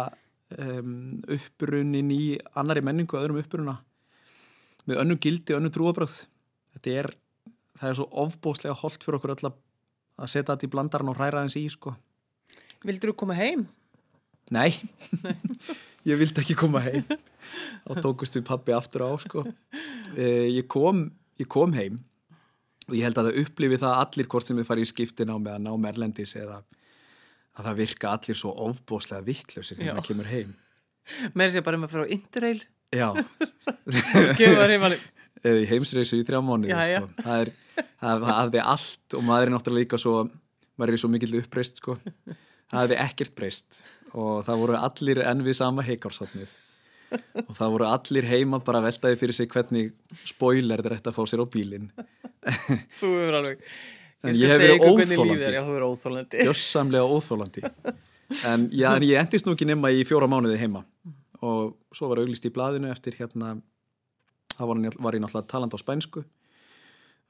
um, 0.58 1.20
upprunin 1.30 2.10
í 2.14 2.36
annari 2.58 2.82
menningu 2.84 3.16
og 3.16 3.24
öðrum 3.24 3.42
uppruna 3.42 3.76
með 4.88 5.00
önnu 5.00 5.18
gildi, 5.22 5.54
önnu 5.56 5.70
trúabröð. 5.72 6.24
Þetta 6.74 6.96
er, 7.00 7.10
það 7.78 7.90
er 7.90 7.98
svo 7.98 8.08
ofbóslega 8.24 8.76
holdt 8.82 9.06
fyrir 9.06 9.18
okkur 9.20 9.34
öll 9.36 9.50
að 9.50 10.30
setja 10.30 10.52
þetta 10.52 10.68
í 10.68 10.72
blandaran 10.74 11.10
og 11.10 11.18
hræra 11.18 11.44
þess 11.46 11.58
í, 11.58 11.64
sko. 11.72 11.94
Vildur 12.84 13.14
þú 13.14 13.16
koma 13.22 13.38
heim? 13.38 13.64
Nei, 14.52 14.74
ég 16.10 16.20
vildi 16.20 16.42
ekki 16.42 16.58
koma 16.58 16.82
heim. 16.84 17.06
Þá 17.86 18.02
tókust 18.04 18.36
við 18.36 18.44
pappi 18.50 18.74
aftur 18.76 19.06
á, 19.08 19.10
sko. 19.24 19.46
Eh, 20.14 20.50
ég 20.52 20.68
kom, 20.70 21.06
ég 21.40 21.48
kom 21.50 21.72
heim 21.76 22.02
og 22.84 22.96
ég 22.98 23.06
held 23.06 23.16
að 23.16 23.30
það 23.30 23.38
upplifi 23.40 23.80
það 23.80 24.00
allir 24.02 24.28
hvort 24.28 24.48
sem 24.48 24.58
við 24.60 24.66
farum 24.68 24.84
í 24.84 24.88
skiptin 24.90 25.32
á 25.32 25.36
með 25.40 25.54
að 25.54 25.62
ná 25.64 25.70
merlendis 25.80 26.34
eða 26.36 26.58
að 27.54 27.68
það 27.68 27.80
virka 27.80 28.12
allir 28.14 28.38
svo 28.38 28.52
ofbóslega 28.66 29.26
vittlausir 29.26 29.78
þegar 29.78 29.98
það 29.98 30.08
kemur 30.08 30.30
heim. 30.30 30.54
Mér 31.36 31.52
sé 31.52 31.62
bara 31.64 31.78
um 31.78 31.86
að 31.86 31.94
fara 31.94 32.06
á 32.08 32.14
Interrail. 32.14 32.62
Já. 32.94 33.08
Eða 35.44 35.60
í 35.60 35.66
heimsreysu 35.68 36.16
í 36.16 36.24
þrjá 36.24 36.40
mánu 36.40 36.70
sko. 36.70 37.08
það 37.20 37.42
er, 37.42 37.50
það 38.00 38.22
hafði 38.30 38.60
allt 38.72 39.16
og 39.18 39.24
maður 39.28 39.50
er 39.50 39.52
náttúrulega 39.52 39.82
líka 39.82 39.98
svo 40.00 40.14
maður 40.80 40.96
er 40.96 41.02
svo 41.02 41.10
mikill 41.12 41.36
uppreist 41.42 41.82
sko. 41.82 41.98
Það 42.24 42.78
hafði 42.78 42.98
ekkert 43.04 43.34
breyst 43.36 43.82
og 44.14 44.46
það 44.46 44.62
voru 44.62 44.78
allir 44.78 45.20
enn 45.26 45.42
við 45.44 45.58
sama 45.58 45.84
heikársotnið 45.84 46.54
og 47.44 47.52
það 47.54 47.72
voru 47.74 47.88
allir 47.90 48.28
heima 48.30 48.60
bara 48.64 48.82
veltaði 48.82 49.18
fyrir 49.20 49.36
sig 49.36 49.50
hvernig 49.52 49.92
spoiler 50.26 50.82
þetta 50.82 50.96
eftir 50.96 51.12
að 51.12 51.18
fá 51.18 51.30
sér 51.30 51.42
á 51.44 51.46
bílinn. 51.50 51.90
Þú 52.98 53.10
hefur 53.18 53.38
alveg 53.40 53.68
En 54.24 54.36
ég 54.38 54.50
hef 54.50 54.60
verið 54.62 54.84
óþólandi 54.88 55.50
hefur 55.54 55.84
óþólandi 55.84 56.48
En, 58.48 58.68
já, 58.72 58.88
en 58.96 59.04
ég 59.04 59.20
endist 59.20 59.46
nú 59.46 59.52
ekki 59.54 59.66
nema 59.68 59.90
í 59.92 60.00
fjóra 60.08 60.26
mánuði 60.30 60.56
heima. 60.58 60.80
Og 61.44 61.74
svo 61.94 62.08
var 62.10 62.22
auglist 62.22 62.46
í 62.48 62.52
blaðinu 62.54 62.88
eftir 62.90 63.18
hérna 63.18 63.52
það 64.54 64.70
var, 64.70 64.80
var 65.06 65.18
ég 65.18 65.22
náttúrulega 65.24 65.50
taland 65.50 65.76
á 65.76 65.78
spænsku. 65.80 66.24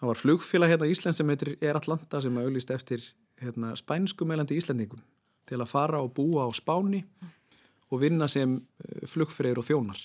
Það 0.00 0.11
var 0.11 0.20
flugfélag 0.20 0.72
hérna 0.72 0.88
í 0.88 0.94
Ísland 0.94 1.16
sem 1.16 1.30
heitir 1.30 1.54
Er 1.62 1.78
Atlanta 1.78 2.20
sem 2.22 2.38
auglist 2.40 2.72
eftir 2.74 3.02
hérna, 3.42 3.74
spænsku 3.78 4.26
meilandi 4.26 4.59
íslendingum 4.59 5.02
til 5.48 5.61
að 5.61 5.70
fara 5.70 6.00
og 6.02 6.14
búa 6.16 6.46
á 6.46 6.50
Spáni 6.57 7.02
og 7.92 8.00
vinna 8.02 8.28
sem 8.30 8.57
eh, 8.57 9.04
flugfreyður 9.11 9.61
og 9.61 9.68
þjónar. 9.68 10.00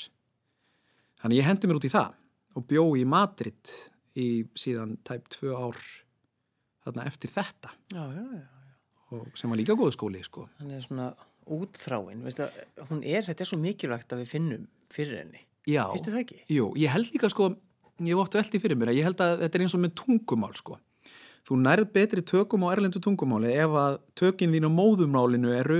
Þannig 1.21 1.41
ég 1.41 1.47
hendi 1.47 1.69
mér 1.69 1.79
út 1.79 1.87
í 1.87 1.93
það 1.93 2.17
og 2.59 2.67
bjó 2.69 2.83
í 2.99 3.05
Madrid 3.07 3.73
í 4.19 4.29
síðan 4.57 4.97
tæp 5.07 5.29
tvö 5.31 5.55
ár 5.55 5.79
þarna 6.89 7.05
eftir 7.09 7.33
þetta. 7.33 7.71
Já, 7.93 8.03
já, 8.15 8.25
já. 8.39 8.73
Og 9.15 9.39
sem 9.39 9.49
var 9.49 9.57
líka 9.57 9.77
góðu 9.77 9.95
skóli, 9.95 10.21
sko. 10.25 10.45
Þannig 10.59 10.77
er 10.77 10.85
svona 10.85 11.07
útþráin, 11.49 12.25
að 12.29 12.83
hún 12.91 12.99
er, 13.01 13.25
þetta 13.25 13.45
er 13.45 13.49
svo 13.49 13.57
mikilvægt 13.61 14.13
að 14.13 14.21
við 14.21 14.35
finnum 14.35 14.67
fyrir 14.93 15.23
henni. 15.23 15.41
Vistu 15.69 16.11
það 16.11 16.21
ekki? 16.21 16.43
Jú, 16.53 16.67
ég 16.77 16.93
held 16.93 17.09
líka, 17.15 17.31
sko, 17.33 17.49
ég 18.05 18.21
oft 18.21 18.37
veltið 18.37 18.65
fyrir 18.65 18.77
mér 18.77 18.93
að 18.93 18.99
ég 18.99 19.09
held 19.09 19.23
að 19.25 19.41
þetta 19.45 19.57
er 19.57 19.65
eins 19.65 19.75
og 19.77 19.83
með 19.85 19.95
tungumál, 20.03 20.53
sko. 20.57 20.77
Þú 21.47 21.57
nærð 21.63 21.89
betri 21.95 22.21
tökum 22.21 22.67
á 22.69 22.73
erlendu 22.75 23.01
tungumáli 23.01 23.55
ef 23.57 23.73
að 23.81 23.97
tökinn 24.19 24.53
þín 24.53 24.69
á 24.69 24.71
móðumálinu 24.75 25.53
eru 25.55 25.79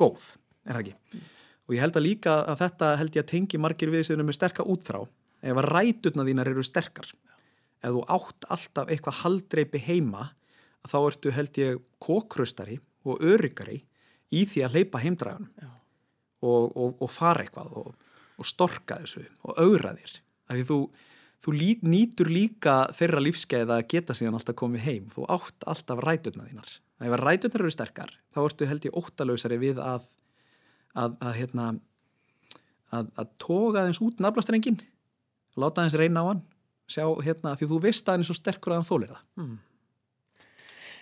góð 0.00 0.30
er 0.66 0.76
það 0.76 0.82
ekki? 0.82 0.96
Mm. 1.12 1.26
Og 1.66 1.74
ég 1.74 1.82
held 1.82 1.98
að 1.98 2.06
líka 2.06 2.34
að 2.46 2.60
þetta 2.62 2.90
held 3.00 3.16
ég 3.16 3.24
að 3.24 3.30
tengi 3.32 3.60
margir 3.62 3.92
við 3.92 4.06
sem 4.06 4.20
er 4.20 4.26
með 4.26 4.38
sterka 4.38 4.66
útþrá 4.66 5.02
ef 5.46 5.60
að 5.60 5.68
ræturna 5.68 6.26
þínar 6.26 6.50
eru 6.52 6.64
sterkar 6.66 7.10
ef 7.82 7.94
þú 7.94 8.02
átt 8.16 8.48
alltaf 8.56 8.90
eitthvað 8.90 9.20
haldreipi 9.22 9.82
heima 9.86 10.30
þá 10.86 10.98
ertu 11.00 11.32
held 11.34 11.60
ég 11.60 11.80
kókraustari 12.02 12.78
og 13.06 13.22
öryggari 13.24 13.80
í 14.34 14.44
því 14.48 14.64
að 14.66 14.78
leipa 14.78 15.02
heimdraðunum 15.02 15.72
og, 16.46 16.70
og, 16.76 16.96
og 17.02 17.10
fara 17.10 17.44
eitthvað 17.44 17.74
og, 17.82 17.92
og 18.36 18.48
storka 18.48 19.00
þessu 19.02 19.24
og 19.46 19.58
augra 19.62 19.94
þér. 19.96 20.16
Af 20.46 20.58
því 20.58 20.66
þú, 20.68 20.78
þú 21.42 21.54
lí, 21.56 21.70
nýtur 21.82 22.30
líka 22.30 22.76
þeirra 22.94 23.22
lífskeiða 23.22 23.80
að 23.80 23.88
geta 23.94 24.16
síðan 24.16 24.38
alltaf 24.38 24.58
komið 24.58 24.86
heim. 24.86 25.08
Þú 25.14 25.26
átt 25.36 25.66
alltaf 25.66 26.02
ræturna 26.04 26.46
þínar. 26.46 26.76
Ef 27.06 27.18
ræturnar 27.20 27.64
eru 27.64 27.74
sterkar 27.74 28.14
þá 28.34 28.40
ertu 28.44 28.70
held 28.70 28.86
ég 28.88 28.98
óttalösari 28.98 29.58
við 29.60 29.82
að 29.82 30.06
að, 30.96 31.16
að 31.20 31.32
hérna 31.40 31.68
að, 32.94 33.08
að 33.18 33.32
toga 33.42 33.82
aðeins 33.82 34.02
út 34.04 34.22
naflastrengin 34.22 34.78
láta 35.56 35.82
aðeins 35.82 35.98
reyna 36.00 36.24
á 36.24 36.28
hann 36.30 36.42
sjá 36.90 37.04
hérna 37.26 37.56
því 37.58 37.70
þú 37.72 37.80
veist 37.82 38.06
að 38.06 38.16
hann 38.16 38.24
er 38.24 38.28
svo 38.30 38.36
sterkur 38.38 38.74
að 38.74 38.80
hann 38.80 38.90
þólir 38.90 39.14
það 39.14 39.24
mm. 39.42 39.56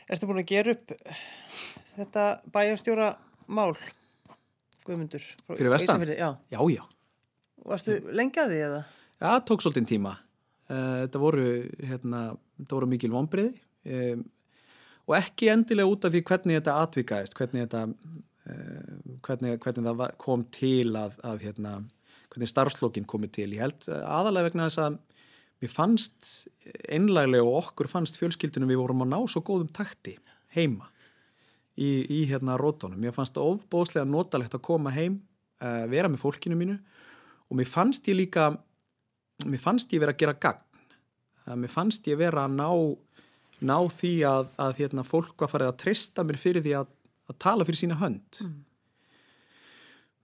Ertu 0.04 0.28
búin 0.28 0.42
að 0.42 0.50
gera 0.50 0.74
upp 0.74 0.90
þetta 1.94 2.24
bæjastjóra 2.52 3.14
mál? 3.48 3.72
Guðmundur. 4.84 5.24
Fyrir 5.48 5.72
vestan? 5.72 6.04
Já. 6.12 6.34
Já, 6.52 6.60
já. 6.68 6.82
Varstu 7.64 7.96
lengi 8.12 8.42
að 8.42 8.52
því 8.52 8.60
eða? 8.66 8.82
Já, 9.14 9.24
það 9.24 9.40
tók 9.48 9.64
svolítið 9.64 9.88
tíma. 9.94 10.12
Uh, 10.68 11.04
þetta 11.04 11.20
voru, 11.22 11.46
hérna, 11.88 12.20
þetta 12.60 12.76
voru 12.76 12.88
mikil 12.88 13.10
vonbreiði 13.12 13.52
um, 13.92 14.22
og 15.04 15.16
ekki 15.18 15.50
endilega 15.52 15.92
út 15.92 16.06
af 16.08 16.12
því 16.14 16.22
hvernig 16.24 16.56
þetta 16.56 16.76
atvikaðist, 16.80 17.36
hvernig 17.36 17.66
þetta, 17.66 17.82
uh, 18.48 18.94
hvernig, 19.26 19.58
hvernig 19.64 19.88
það 19.90 20.14
kom 20.24 20.44
til 20.52 20.94
að, 21.00 21.18
að 21.24 21.44
hérna, 21.44 21.74
hvernig 22.32 22.52
starfslokkin 22.52 23.08
komið 23.08 23.34
til. 23.38 23.50
Ég 23.56 23.64
held 23.64 23.88
eh, 23.92 24.00
aðalega 24.08 24.48
vegna 24.48 24.68
þess 24.70 24.80
að 24.82 24.96
mér 25.64 25.72
fannst 25.72 26.28
einlæglega 26.92 27.44
og 27.44 27.62
okkur 27.62 27.88
fannst 27.88 28.18
fjölskyldunum 28.20 28.68
við 28.68 28.82
vorum 28.82 29.04
að 29.04 29.12
ná 29.14 29.18
svo 29.30 29.40
góðum 29.46 29.70
takti 29.72 30.18
heima 30.54 30.90
í, 31.74 32.04
í 32.04 32.20
hérna 32.28 32.58
rótónum. 32.60 33.00
Mér 33.00 33.16
fannst 33.16 33.34
það 33.38 33.54
ofbóðslega 33.54 34.04
notalegt 34.08 34.54
að 34.54 34.64
koma 34.68 34.92
heim, 34.94 35.22
uh, 35.64 35.86
vera 35.90 36.10
með 36.12 36.22
fólkinu 36.22 36.58
mínu 36.60 36.76
og 37.48 37.58
mér 37.58 37.70
fannst 37.70 38.06
ég 38.12 38.18
líka 38.18 38.52
mér 39.48 39.62
fannst 39.62 39.92
ég 39.96 40.04
vera 40.04 40.14
að 40.14 40.20
gera 40.22 40.36
gagn. 40.46 40.62
Að 41.48 41.58
mér 41.64 41.72
fannst 41.72 42.06
ég 42.08 42.20
vera 42.20 42.44
að 42.44 42.54
ná 42.60 42.68
ná 43.64 43.78
því 43.88 44.12
að, 44.28 44.52
að 44.60 44.78
hérna, 44.82 45.04
fólk 45.06 45.40
var 45.40 45.50
farið 45.52 45.70
að 45.70 45.80
treysta 45.84 46.24
mér 46.26 46.38
fyrir 46.40 46.64
því 46.64 46.76
að, 46.80 46.88
að 47.30 47.38
tala 47.46 47.66
fyrir 47.66 47.80
sína 47.80 47.98
hönd 48.00 48.40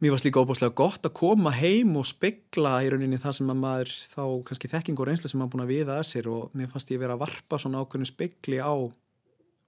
mér 0.01 0.15
varst 0.15 0.25
líka 0.25 0.41
óbúslega 0.41 0.73
gott 0.77 1.05
að 1.05 1.17
koma 1.19 1.53
heim 1.53 1.93
og 2.01 2.07
spekla 2.09 2.79
í 2.85 2.89
rauninni 2.93 3.19
það 3.21 3.35
sem 3.37 3.51
að 3.53 3.59
maður 3.61 3.91
þá 4.15 4.23
kannski 4.49 4.71
þekking 4.73 5.01
og 5.01 5.09
reynsla 5.09 5.29
sem 5.29 5.41
maður 5.41 5.53
búin 5.55 5.65
að 5.67 5.73
viða 5.75 5.97
að 6.01 6.07
sér 6.09 6.29
og 6.33 6.55
mér 6.57 6.71
fannst 6.73 6.93
ég 6.95 7.03
vera 7.03 7.17
að 7.19 7.25
varpa 7.27 7.59
svona 7.61 7.83
ákveðinu 7.85 8.09
spekli 8.09 8.61
á 8.65 8.73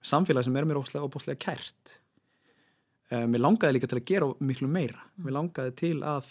samfélag 0.03 0.47
sem 0.47 0.57
er 0.57 0.69
mér 0.69 0.81
óbúslega, 0.81 1.37
kært 1.37 1.99
uh, 3.13 3.27
mér 3.29 3.45
langaði 3.45 3.77
líka 3.77 3.91
til 3.93 4.01
að 4.01 4.09
gera 4.09 4.31
miklu 4.41 4.71
meira 4.73 5.05
mér 5.21 5.37
langaði 5.37 5.77
til 5.83 5.99
að 6.01 6.31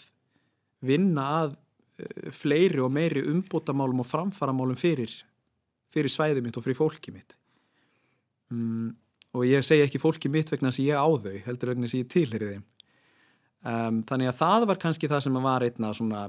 vinna 0.82 1.28
að 1.44 1.54
uh, 1.54 2.32
fleiri 2.34 2.82
og 2.82 2.90
meiri 2.90 3.22
umbútamálum 3.30 4.02
og 4.02 4.10
framfaramálum 4.10 4.78
fyrir, 4.82 5.14
fyrir 5.94 6.10
svæði 6.10 6.42
mitt 6.42 6.58
og 6.58 6.66
fyrir 6.66 6.80
fólki 6.80 7.14
mitt. 7.14 7.38
Um, 8.50 8.90
og 9.32 9.46
ég 9.48 9.62
segi 9.64 9.86
ekki 9.86 10.02
fólki 10.02 10.28
mitt 10.28 10.50
vegna 10.52 10.74
að 10.74 10.82
ég 10.84 10.98
á 10.98 11.06
þau, 11.06 11.36
heldur 11.46 11.72
vegna 11.72 11.88
að 11.88 12.00
ég 12.02 12.10
tilheri 12.12 12.50
þeim. 12.50 12.64
Um, 13.62 14.00
þannig 14.02 14.28
að 14.32 14.38
það 14.40 14.64
var 14.66 14.78
kannski 14.82 15.08
það 15.10 15.20
sem 15.26 15.36
var 15.44 15.62
einna 15.62 15.92
svona 15.94 16.22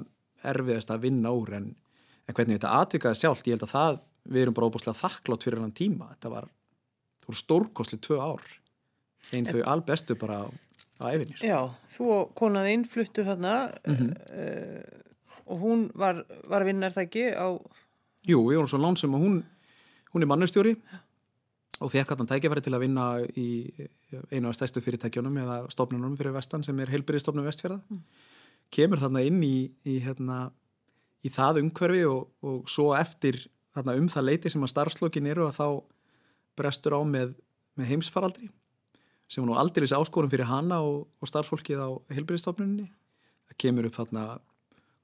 erfiðast 0.46 0.92
að 0.94 1.06
vinna 1.08 1.32
úr 1.34 1.54
en, 1.58 1.70
en 2.28 2.36
hvernig 2.38 2.60
þetta 2.60 2.74
atvikaði 2.82 3.20
sjálft, 3.24 3.48
ég 3.48 3.56
held 3.56 3.64
að 3.66 3.72
það, 3.74 3.96
við 4.30 4.42
erum 4.44 4.54
bara 4.58 4.68
óbúslega 4.70 5.00
þakklátt 5.00 5.48
fyrir 5.48 5.64
hann 5.64 5.72
tíma. 5.76 6.10
Þetta 6.14 6.30
var, 6.36 6.50
stórkosli 7.34 7.98
tvö 8.04 8.20
ár. 8.22 8.44
Einn 9.34 9.48
þau 9.50 9.64
albestu 9.74 10.16
bara 10.20 10.44
á, 10.44 10.48
á 11.02 11.04
æfinni. 11.10 11.38
Sko. 11.40 11.48
Já, 11.50 11.60
þú 11.96 12.10
og 12.20 12.36
konaðinn 12.38 12.86
fluttu 12.92 13.26
þarna 13.26 13.56
Mhm. 13.88 14.12
uh, 14.30 15.00
og 15.54 15.60
hún 15.60 15.88
var, 16.00 16.22
var 16.48 16.62
að 16.64 16.70
vinna 16.70 16.86
er 16.88 16.94
það 16.96 17.08
ekki 17.10 17.26
á, 17.36 17.48
Jú, 18.24 18.40
svo 18.68 18.78
lánsum 18.80 19.16
að 19.18 19.24
hún, 19.26 19.34
hún 20.14 20.24
er 20.24 20.30
mannustjóri 20.32 20.78
og 21.82 21.92
fekk 21.92 22.14
hann 22.14 22.30
tækifæri 22.30 22.64
til 22.64 22.76
að 22.76 22.84
vinna 22.86 23.06
í 23.40 23.48
einu 24.32 24.50
af 24.50 24.58
stæstu 24.58 24.82
fyrirtækjunum 24.84 25.40
eða 25.42 25.58
stofnunum 25.74 26.18
fyrir 26.20 26.36
vestan 26.36 26.64
sem 26.66 26.80
er 26.80 26.92
heilbyrðistofnun 26.94 27.48
vestfjörða. 27.48 27.80
Kemur 28.74 29.02
þarna 29.02 29.24
inn 29.26 29.42
í, 29.46 29.72
í, 29.90 29.98
hérna, 30.06 30.52
í 31.26 31.32
það 31.34 31.64
umhverfi 31.64 32.06
og, 32.10 32.30
og 32.46 32.70
svo 32.70 32.92
eftir 32.98 33.40
þarna, 33.74 33.98
um 33.98 34.10
það 34.12 34.30
leiti 34.30 34.54
sem 34.54 34.66
að 34.66 34.74
starfslokin 34.76 35.30
eru 35.34 35.48
að 35.48 35.58
þá 35.58 35.68
brestur 36.60 36.98
á 36.98 37.02
með, 37.02 37.34
með 37.80 37.94
heimsfaraldri 37.94 38.52
sem 39.28 39.42
var 39.42 39.50
nú 39.50 39.58
aldrei 39.58 39.88
þessi 39.88 39.98
áskorum 39.98 40.30
fyrir 40.30 40.46
hana 40.46 40.84
og, 40.86 41.08
og 41.18 41.30
starfsfólkið 41.30 41.80
á 41.82 41.90
heilbyrðistofnunni. 42.14 42.86
Það 43.50 43.60
kemur 43.64 43.88
upp 43.90 43.98
þarna 43.98 44.26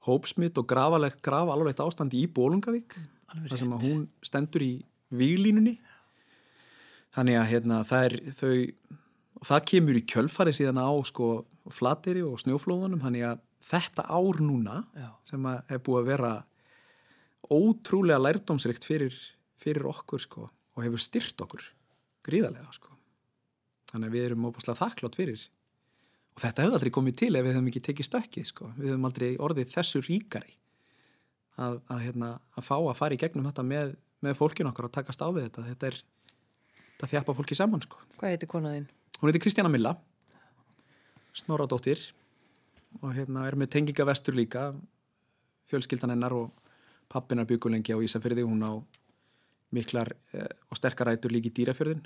hópsmitt 0.06 0.58
og 0.60 0.68
grafalegt, 0.70 1.18
graf 1.24 1.50
alvarlegt 1.50 1.82
ástandi 1.82 2.22
í 2.22 2.28
Bólungavík 2.30 2.94
þar 3.30 3.58
sem 3.58 3.74
að 3.74 3.86
hún 3.88 4.04
stendur 4.24 4.64
í 4.64 4.72
výlínunni 5.10 5.74
þannig 7.16 7.38
að 7.40 7.50
hérna, 7.50 7.80
það 7.86 8.06
er 8.08 8.16
þau 8.38 8.54
og 9.40 9.48
það 9.48 9.66
kemur 9.72 9.98
í 9.98 10.06
kjölfari 10.12 10.52
síðan 10.56 10.82
á 10.82 10.90
sko 11.08 11.30
flateri 11.72 12.22
og 12.26 12.40
snjóflóðunum. 12.42 13.00
Þannig 13.02 13.26
að 13.30 13.42
þetta 13.70 14.06
ár 14.08 14.40
núna 14.44 14.82
Já. 14.96 15.10
sem 15.28 15.46
að 15.48 15.72
er 15.72 15.82
búið 15.84 16.00
að 16.00 16.10
vera 16.10 16.32
ótrúlega 17.50 18.20
lærdómsrikt 18.20 18.86
fyrir, 18.86 19.16
fyrir 19.60 19.88
okkur 19.90 20.22
sko 20.22 20.46
og 20.48 20.84
hefur 20.84 21.02
styrt 21.02 21.40
okkur 21.42 21.64
gríðarlega 22.26 22.74
sko. 22.76 22.92
Þannig 23.90 24.10
að 24.10 24.14
við 24.16 24.28
erum 24.28 24.46
óbúslega 24.46 24.78
þakklátt 24.78 25.18
fyrir. 25.18 25.48
Og 26.36 26.44
þetta 26.44 26.62
hefði 26.62 26.76
aldrei 26.78 26.92
komið 26.94 27.18
til 27.18 27.32
ef 27.34 27.44
við 27.46 27.56
hefum 27.56 27.70
ekki 27.72 27.84
tekið 27.88 28.06
stökkið 28.06 28.48
sko. 28.52 28.70
Við 28.76 28.92
hefum 28.92 29.08
aldrei 29.08 29.30
orðið 29.42 29.72
þessu 29.72 30.02
ríkari 30.06 30.54
að, 31.58 31.80
að, 31.88 31.98
hérna, 32.04 32.30
að 32.54 32.68
fá 32.68 32.76
að 32.78 32.96
fara 33.00 33.16
í 33.16 33.20
gegnum 33.20 33.48
þetta 33.48 33.64
með, 33.66 33.96
með 34.22 34.36
fólkinu 34.38 34.70
okkar 34.70 34.88
og 34.88 34.94
takast 34.94 35.24
á 35.24 35.28
við 35.32 35.48
þetta. 35.48 35.66
Þetta 35.72 35.90
er 35.90 35.98
þetta 37.00 37.16
þjapa 37.16 37.36
fólki 37.38 37.56
saman 37.56 37.80
sko 37.80 37.96
hvað 38.18 38.34
heitir 38.34 38.50
konaðinn? 38.50 38.88
hún 39.20 39.30
heiti 39.30 39.40
Kristjana 39.40 39.72
Milla 39.72 39.94
Snoradóttir 41.32 42.02
og 43.00 43.14
hérna 43.16 43.46
er 43.48 43.56
með 43.56 43.72
tenginga 43.72 44.04
vestur 44.04 44.36
líka 44.36 44.74
fjölskyldan 45.70 46.12
hennar 46.12 46.34
og 46.36 46.50
pappinar 47.08 47.48
byggur 47.48 47.72
lengi 47.72 47.94
á 47.96 48.02
Ísafyrði 48.04 48.44
hún 48.44 48.60
á 48.66 48.72
miklar 49.72 50.12
eh, 50.34 50.50
og 50.68 50.76
sterkar 50.76 51.08
rætur 51.08 51.32
líki 51.32 51.52
dýrafjörðin 51.54 52.04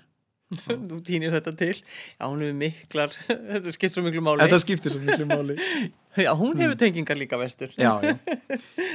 Þú 0.90 0.98
týnir 1.06 1.32
þetta 1.34 1.52
til. 1.58 1.74
Já, 1.76 2.24
hún 2.26 2.42
hefur 2.44 2.56
miklar, 2.60 3.12
þetta 3.52 3.74
skipt 3.76 3.94
svo 3.96 4.04
miklu 4.06 4.22
máli. 4.24 4.42
Þetta 4.44 4.60
skiptir 4.62 4.94
svo 4.94 5.02
miklu 5.04 5.26
máli 5.30 5.56
Já, 6.24 6.30
hún 6.38 6.54
hefur 6.62 6.76
tengingar 6.78 7.18
líka 7.18 7.38
vestur. 7.40 7.72
Já, 7.74 7.92
já, 8.04 8.14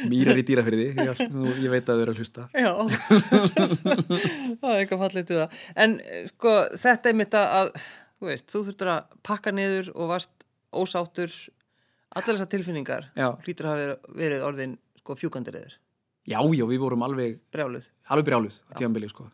mýrar 0.08 0.40
í 0.40 0.44
dýrafyrði 0.48 0.86
ég, 0.96 1.24
ég 1.60 1.72
veit 1.74 1.90
að 1.92 1.98
þau 2.00 2.04
eru 2.06 2.14
að 2.14 2.22
hlusta 2.22 2.46
Já, 2.56 2.72
það 3.68 4.70
er 4.70 4.82
eitthvað 4.84 5.02
fallið 5.04 5.28
til 5.28 5.40
það. 5.42 5.58
En 5.86 5.96
sko, 6.32 6.54
þetta 6.80 7.12
er 7.12 7.18
mitt 7.20 7.36
að, 7.40 7.72
þú 8.20 8.30
veist, 8.32 8.48
þú 8.54 8.62
þurftur 8.70 8.92
að 8.96 9.18
pakka 9.28 9.54
niður 9.56 9.92
og 9.96 10.12
varst 10.14 10.48
ósáttur 10.72 11.36
allar 12.16 12.36
þessar 12.38 12.52
tilfinningar. 12.56 13.10
Hlýtur 13.46 13.68
að 13.70 13.76
hafa 13.76 14.16
verið- 14.24 14.46
orðin, 14.50 14.78
sko, 15.04 15.18
fjúkandir 15.20 15.60
eður, 15.62 15.76
Já, 16.30 16.38
já, 16.54 16.64
við 16.70 16.80
vorum 16.84 17.02
alveg 17.08 17.40
brjáluð. 17.52 17.86
alveg 18.14 18.26
brjáluð 18.28 18.56
á 18.70 18.74
tíðanbili 18.78 19.10
sko. 19.10 19.28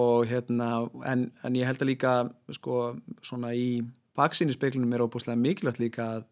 Og 0.00 0.24
hérna 0.30 0.68
en, 1.10 1.26
en 1.44 1.58
ég 1.58 1.68
held 1.68 1.82
að 1.82 1.90
líka 1.90 2.14
sko, 2.56 2.94
svona 3.24 3.52
í 3.56 3.82
baksinni 4.16 4.54
speklunum 4.54 4.92
er 4.96 5.04
óbúslega 5.04 5.38
mikilvægt 5.38 5.82
líka 5.82 6.06
að, 6.18 6.24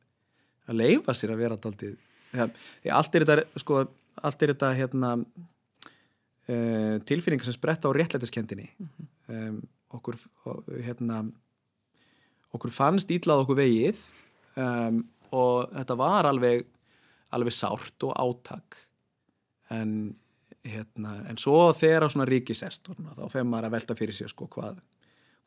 að 0.71 0.81
leifa 0.81 1.15
sér 1.17 1.35
að 1.35 1.43
vera 1.45 1.61
daldið 1.61 1.99
ja, 2.33 2.49
allt 2.97 3.15
er 3.19 3.27
þetta 3.27 3.61
sko, 3.61 3.85
allt 4.23 4.43
er 4.43 4.55
þetta 4.55 4.73
hérna 4.79 5.15
uh, 5.21 6.97
tilfinningar 7.09 7.49
sem 7.49 7.57
spretta 7.59 7.93
á 7.93 7.97
réttlætiskendinni 7.97 8.71
um, 9.29 9.61
okkur 9.93 10.17
hérna 10.81 11.25
okkur 12.57 12.73
fannst 12.73 13.13
ítlað 13.13 13.45
okkur 13.45 13.61
vegið 13.61 14.01
um, 14.57 15.03
og 15.33 15.69
þetta 15.73 15.97
var 16.01 16.29
alveg 16.29 16.65
alveg 17.33 17.55
sárt 17.57 18.07
og 18.07 18.15
átak. 18.21 18.77
En, 19.73 20.13
hérna, 20.65 21.17
en 21.31 21.39
svo 21.41 21.73
þegar 21.75 22.07
svona 22.13 22.27
ríkisest 22.29 22.89
þá 22.93 23.23
fegur 23.33 23.49
maður 23.51 23.69
að 23.71 23.75
velta 23.77 23.97
fyrir 23.99 24.15
sér 24.15 24.31
sko, 24.31 24.47
hvað, 24.53 24.79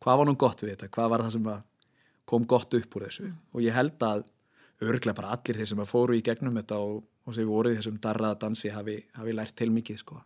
hvað 0.03 0.17
var 0.21 0.27
nú 0.29 0.35
gott 0.35 0.63
við 0.65 0.73
þetta, 0.75 0.89
hvað 0.97 1.09
var 1.13 1.23
það 1.25 1.35
sem 1.37 1.49
kom 2.25 2.45
gott 2.49 2.73
upp 2.73 2.95
úr 2.97 3.05
þessu 3.07 3.29
og 3.53 3.61
ég 3.63 3.75
held 3.77 4.01
að 4.03 4.23
örglega 4.83 5.15
bara 5.15 5.31
allir 5.37 5.55
þeir 5.61 5.69
sem 5.71 5.83
fóru 5.87 6.17
í 6.17 6.23
gegnum 6.25 6.57
þetta 6.59 6.79
og, 6.83 7.03
og 7.25 7.35
sem 7.37 7.47
voru 7.47 7.71
í 7.71 7.77
þessum 7.77 7.99
darraða 8.03 8.39
dansi 8.43 8.71
hafi, 8.75 8.97
hafi 9.15 9.35
lært 9.37 9.55
til 9.55 9.69
mikið 9.71 10.01
sko, 10.01 10.19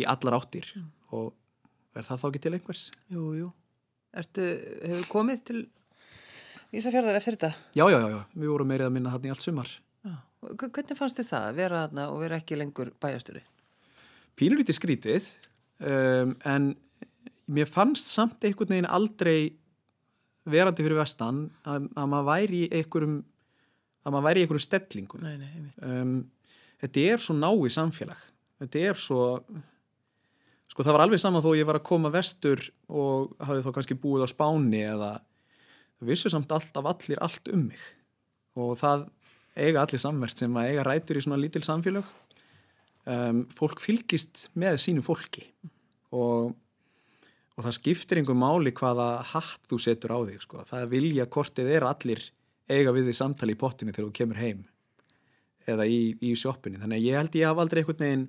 í 0.00 0.06
allar 0.08 0.38
áttir 0.40 0.72
og 1.14 1.30
er 1.96 2.04
það 2.04 2.20
þá 2.24 2.26
ekki 2.32 2.42
til 2.46 2.54
einhvers? 2.58 2.84
Jú, 3.12 3.26
jú. 3.38 3.52
Ertu, 4.16 4.42
hefur 4.82 5.06
komið 5.12 5.42
til 5.52 5.60
Ísafjörðar 6.76 7.16
eftir 7.20 7.36
þetta? 7.36 7.52
Já, 7.78 7.84
já, 7.92 7.96
já, 8.02 8.08
já, 8.10 8.20
við 8.34 8.50
vorum 8.50 8.68
meirið 8.68 8.88
að 8.88 8.94
minna 8.96 9.12
hann 9.14 9.24
í 9.24 9.30
allt 9.32 9.44
sumar. 9.44 9.68
Hva- 10.42 10.68
Hvernig 10.74 10.98
fannst 10.98 11.20
þið 11.20 11.28
það, 11.30 11.44
að 11.52 11.60
vera 11.60 11.82
þarna 11.86 12.06
og 12.12 12.18
vera 12.24 12.38
ekki 12.42 12.58
lengur 12.58 12.90
bæjasturi? 13.00 13.42
Pínulítið 14.36 14.78
skrítið 14.78 15.28
um, 15.80 16.34
en 16.44 16.72
mér 17.46 17.70
fannst 17.70 18.10
samt 18.10 18.44
einhvern 18.44 18.74
veginn 18.74 18.90
aldrei 18.90 19.38
verandi 20.46 20.84
fyrir 20.84 21.00
vestan 21.00 21.46
að, 21.66 21.88
að 21.98 22.10
maður 22.12 22.28
væri 22.30 22.64
í 22.66 22.70
einhverjum 22.80 23.16
að 24.06 24.14
maður 24.14 24.26
væri 24.28 24.42
í 24.42 24.44
einhverjum 24.46 24.66
stellingum 24.66 25.24
Nei, 25.24 25.36
nei, 25.40 25.48
einmitt. 25.50 25.80
um, 25.82 26.18
þetta 26.82 27.06
er 27.12 27.22
svo 27.22 27.34
nái 27.38 27.72
samfélag. 27.74 28.20
Þetta 28.62 28.84
er 28.90 29.00
svo 29.00 29.22
sko 30.70 30.84
það 30.84 30.96
var 30.96 31.06
alveg 31.06 31.22
saman 31.22 31.44
þó 31.44 31.50
ég 31.56 31.66
var 31.68 31.80
að 31.80 31.88
koma 31.88 32.12
vestur 32.12 32.60
og 32.86 33.32
hafði 33.42 33.64
þá 33.64 33.70
kannski 33.78 33.98
búið 34.00 34.26
á 34.26 34.28
Spáni 34.30 34.82
eða 34.84 35.10
það 35.96 36.10
vissu 36.12 36.32
samt 36.32 36.52
alltaf 36.52 36.90
allir 36.92 37.22
allt 37.24 37.50
um 37.52 37.66
mig. 37.70 37.82
Og 38.56 38.76
það 38.80 39.08
eiga 39.56 39.82
allir 39.82 40.02
samvert 40.02 40.38
sem 40.38 40.56
að 40.60 40.70
eiga 40.70 40.84
rætur 40.86 41.18
í 41.18 41.24
svona 41.24 41.40
lítil 41.40 41.64
samfélag 41.64 42.06
um, 43.10 43.42
fólk 43.54 43.82
fylgist 43.82 44.48
með 44.58 44.78
sínu 44.84 45.04
fólki 45.06 45.44
og, 46.14 46.54
og 47.56 47.66
það 47.66 47.76
skiptir 47.78 48.20
einhver 48.20 48.38
máli 48.38 48.74
hvaða 48.76 49.10
hatt 49.34 49.68
þú 49.70 49.80
setur 49.82 50.16
á 50.16 50.18
þig 50.28 50.46
sko. 50.46 50.64
það 50.68 50.88
vilja 50.94 51.28
kortið 51.30 51.74
er 51.78 51.88
allir 51.88 52.24
eiga 52.70 52.94
við 52.94 53.10
því 53.10 53.18
samtali 53.20 53.54
í 53.54 53.60
pottinu 53.60 53.94
þegar 53.94 54.08
þú 54.08 54.16
kemur 54.20 54.42
heim 54.42 54.64
eða 55.66 55.86
í, 55.90 56.16
í 56.22 56.34
sjoppinni 56.38 56.82
þannig 56.82 57.00
að 57.00 57.08
ég 57.08 57.20
held 57.20 57.38
ég 57.38 57.50
hafa 57.50 57.64
aldrei 57.64 57.82
einhvern 57.82 58.04
veginn 58.04 58.26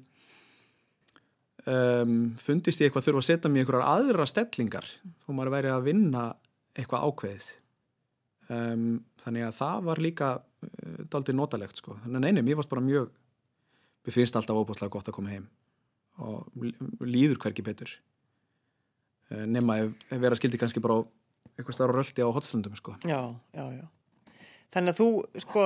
um, 1.67 2.17
fundist 2.41 2.81
ég 2.81 2.89
eitthvað 2.89 3.07
þurfa 3.09 3.23
að 3.23 3.29
setja 3.29 3.51
mér 3.51 3.65
einhverjar 3.65 3.89
aðra 3.91 4.27
stellingar 4.29 4.89
þó 5.23 5.31
maður 5.33 5.53
væri 5.57 5.71
að 5.73 5.87
vinna 5.87 6.25
eitthvað 6.77 7.07
ákveðið. 7.07 7.47
Um, 8.53 8.83
þannig 9.23 9.47
að 9.47 9.55
það 9.57 9.87
var 9.89 10.01
líka 10.03 10.27
uh, 10.37 10.99
daldið 11.11 11.39
notalegt 11.39 11.81
sko. 11.81 11.97
Þannig 12.03 12.19
að 12.19 12.27
neini, 12.27 12.45
mér 12.45 12.59
varst 12.59 12.71
bara 12.71 12.85
mjög 12.85 13.09
mér 14.05 14.15
finnst 14.15 14.35
alltaf 14.35 14.59
óbúslega 14.59 14.93
gott 14.93 15.09
að 15.09 15.17
koma 15.17 15.33
heim 15.33 15.47
og 16.17 16.47
líður 17.05 17.37
hverki 17.41 17.65
betur 17.65 17.91
uh, 19.31 19.45
nema 19.45 19.81
ef, 19.83 19.93
ef 20.09 20.21
vera 20.21 20.37
skildi 20.39 20.59
kannski 20.61 20.83
bara 20.83 21.01
eitthvað 21.57 21.77
starf 21.77 21.95
röldi 21.95 22.25
á 22.25 22.29
hotstrandum 22.29 22.77
sko 22.77 22.97
Já, 23.05 23.21
já, 23.53 23.65
já 23.77 23.85
Þannig 24.73 24.93
að 24.93 24.97
þú, 24.99 25.09
sko, 25.45 25.65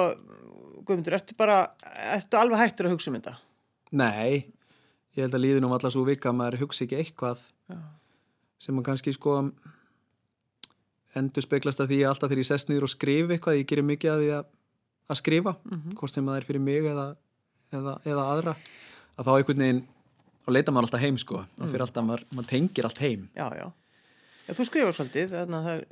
Guðmundur, 0.86 1.16
ertu 1.18 1.36
bara, 1.38 1.58
ertu 2.14 2.38
alveg 2.38 2.62
hættur 2.62 2.90
að 2.90 2.96
hugsa 2.96 3.10
um 3.10 3.18
þetta? 3.18 3.34
Nei, 3.98 4.54
ég 5.16 5.26
held 5.26 5.38
að 5.38 5.44
líðinum 5.46 5.74
allar 5.76 5.94
svo 5.94 6.04
vika 6.08 6.30
að 6.32 6.38
maður 6.40 6.64
hugsa 6.64 6.86
ekki 6.86 7.00
eitthvað 7.02 7.42
Já. 7.72 7.80
sem 8.62 8.76
maður 8.78 8.92
kannski 8.92 9.14
sko 9.18 9.40
endur 11.18 11.44
speiklast 11.44 11.82
að 11.84 11.92
því 11.92 12.00
að 12.04 12.14
alltaf 12.14 12.32
þegar 12.32 12.44
ég 12.44 12.50
sest 12.52 12.70
niður 12.70 12.88
og 12.88 12.94
skrif 12.94 13.34
eitthvað, 13.34 13.60
ég 13.60 13.70
gerir 13.72 13.88
mikið 13.90 14.14
að 14.14 14.24
því 14.24 14.30
að, 14.38 14.52
að 15.12 15.20
skrifa, 15.20 15.56
mm 15.58 15.78
-hmm. 15.78 15.98
hvort 16.00 16.16
sem 16.16 16.30
það 16.30 16.40
er 16.40 16.48
fyrir 16.48 16.66
mig 16.68 16.90
eða, 16.94 17.08
eða, 17.72 17.98
eða 18.08 18.28
aðra 18.36 18.56
að 19.18 19.28
þá 19.28 19.32
einhvern 19.36 19.64
veginn, 19.66 19.84
og 20.42 20.56
leita 20.56 20.74
maður 20.74 20.90
alltaf 20.90 21.04
heim 21.04 21.20
sko, 21.22 21.44
mm. 21.44 21.62
og 21.62 21.72
fyrir 21.72 21.86
alltaf, 21.86 22.08
maður, 22.08 22.26
maður 22.36 22.50
tengir 22.50 22.88
allt 22.88 23.02
heim. 23.04 23.28
Já, 23.38 23.48
já, 23.58 23.68
já 24.48 24.54
þú 24.58 24.68
skrifar 24.68 24.98
svolítið 24.98 25.36
þannig 25.36 25.58
að 25.60 25.84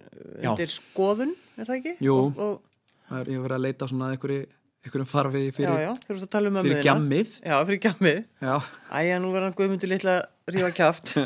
það 0.45 0.63
er 0.65 0.71
skoðun, 0.73 1.35
er 1.55 1.69
það 1.69 1.75
ekki? 1.79 1.93
Jú, 2.05 2.15
og, 2.15 2.39
og 2.45 3.09
það 3.09 3.19
er, 3.19 3.29
ég 3.29 3.37
hef 3.37 3.45
verið 3.45 3.57
að 3.59 3.65
leita 3.67 3.89
svona 3.91 4.09
einhverju 4.13 4.47
einhverjum 4.79 5.09
farfiði 5.11 5.51
fyrir, 5.51 5.75
já, 5.75 5.89
já, 5.89 6.19
um 6.47 6.59
fyrir 6.63 6.85
gjammið 6.85 7.31
Já, 7.43 7.55
fyrir 7.67 7.79
gjammið 7.83 8.19
Æja, 8.95 9.17
nú 9.19 9.31
verðan 9.33 9.55
Guðmundur 9.57 9.91
litla 9.91 10.13
rífa 10.47 10.69
kjáft 10.77 11.17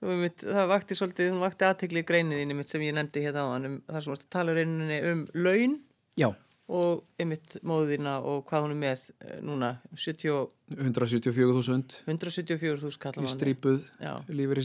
Það 0.00 0.70
vakti 0.70 0.96
svolítið, 0.96 1.32
það 1.34 1.42
vakti 1.42 1.66
aðtegli 1.66 2.00
í 2.00 2.06
greiniðinni 2.08 2.64
sem 2.70 2.84
ég 2.86 2.94
nefndi 2.96 3.24
hérna 3.24 3.42
á 3.44 3.48
hann 3.50 3.66
um, 3.68 3.74
það 3.88 4.04
sem 4.04 4.14
varst 4.14 4.24
að 4.24 4.32
tala 4.32 4.54
reyninni 4.56 5.00
um 5.10 5.26
laun. 5.36 5.74
Já 6.16 6.30
og 6.70 7.02
einmitt 7.20 7.56
móðina 7.66 8.18
og 8.22 8.44
hvað 8.48 8.66
hún 8.66 8.76
er 8.76 8.80
með 8.84 9.08
eh, 9.24 9.40
núna 9.42 9.72
70... 9.94 10.46
174.000 10.76 12.04
174.000 12.06 13.02
kallar 13.02 13.24
maður 13.24 13.34
strípuð 13.34 13.82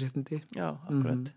sittindi 0.04 0.44
Já, 0.54 0.70
akkurat 0.70 1.26
mm 1.26 1.34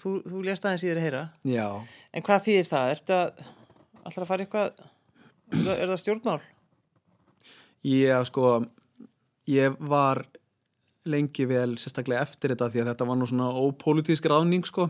þú, 0.00 0.12
þú 0.26 0.42
lést 0.46 0.66
aðeins 0.66 0.84
í 0.84 0.90
þér 0.90 1.00
að 1.00 1.06
heyra. 1.06 1.22
Já. 1.48 1.66
En 2.12 2.24
hvað 2.26 2.44
þýðir 2.46 2.68
það? 2.68 2.92
Ertu 2.96 3.16
að 3.16 3.42
alltaf 4.02 4.22
að 4.22 4.28
fara 4.30 4.46
eitthvað, 4.46 4.84
er 5.52 5.64
það, 5.66 5.74
er 5.74 5.90
það 5.90 6.00
stjórnmál? 6.02 6.38
Ég, 7.88 8.28
sko, 8.28 8.52
ég 9.50 9.76
var 9.90 10.22
lengi 11.12 11.46
vel 11.50 11.74
sérstaklega 11.82 12.22
eftir 12.22 12.54
þetta 12.54 12.70
því 12.70 12.84
að 12.84 12.90
þetta 12.92 13.08
var 13.10 13.18
nú 13.18 13.28
svona 13.28 13.50
ópolítísk 13.58 14.28
ráðning, 14.30 14.66
sko. 14.68 14.88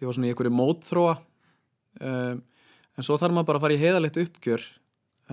Ég 0.00 0.08
var 0.08 0.16
svona 0.16 0.30
í 0.30 0.32
einhverju 0.32 0.54
mótþróa. 0.54 1.14
Um, 2.04 2.42
en 2.94 3.06
svo 3.06 3.18
þarf 3.20 3.34
maður 3.34 3.50
bara 3.50 3.60
að 3.60 3.66
fara 3.66 3.76
í 3.76 3.82
heiðalegt 3.82 4.20
uppgjör 4.22 4.66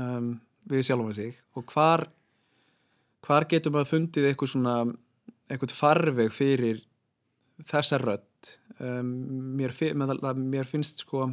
um, 0.01 0.33
við 0.71 0.87
sjálf 0.87 1.07
og 1.07 1.15
sig. 1.17 1.37
Og 1.57 1.65
hvar, 1.73 2.05
hvar 3.25 3.47
getur 3.49 3.75
maður 3.75 3.91
fundið 3.95 4.29
eitthvað 4.29 4.53
svona, 4.53 4.75
eitthvað 5.49 5.77
farveg 5.77 6.33
fyrir 6.35 6.81
þessa 7.69 8.01
rödd? 8.01 8.27
Um, 8.81 9.13
mér, 9.59 9.75
mér 9.93 10.69
finnst 10.69 11.05
sko 11.05 11.29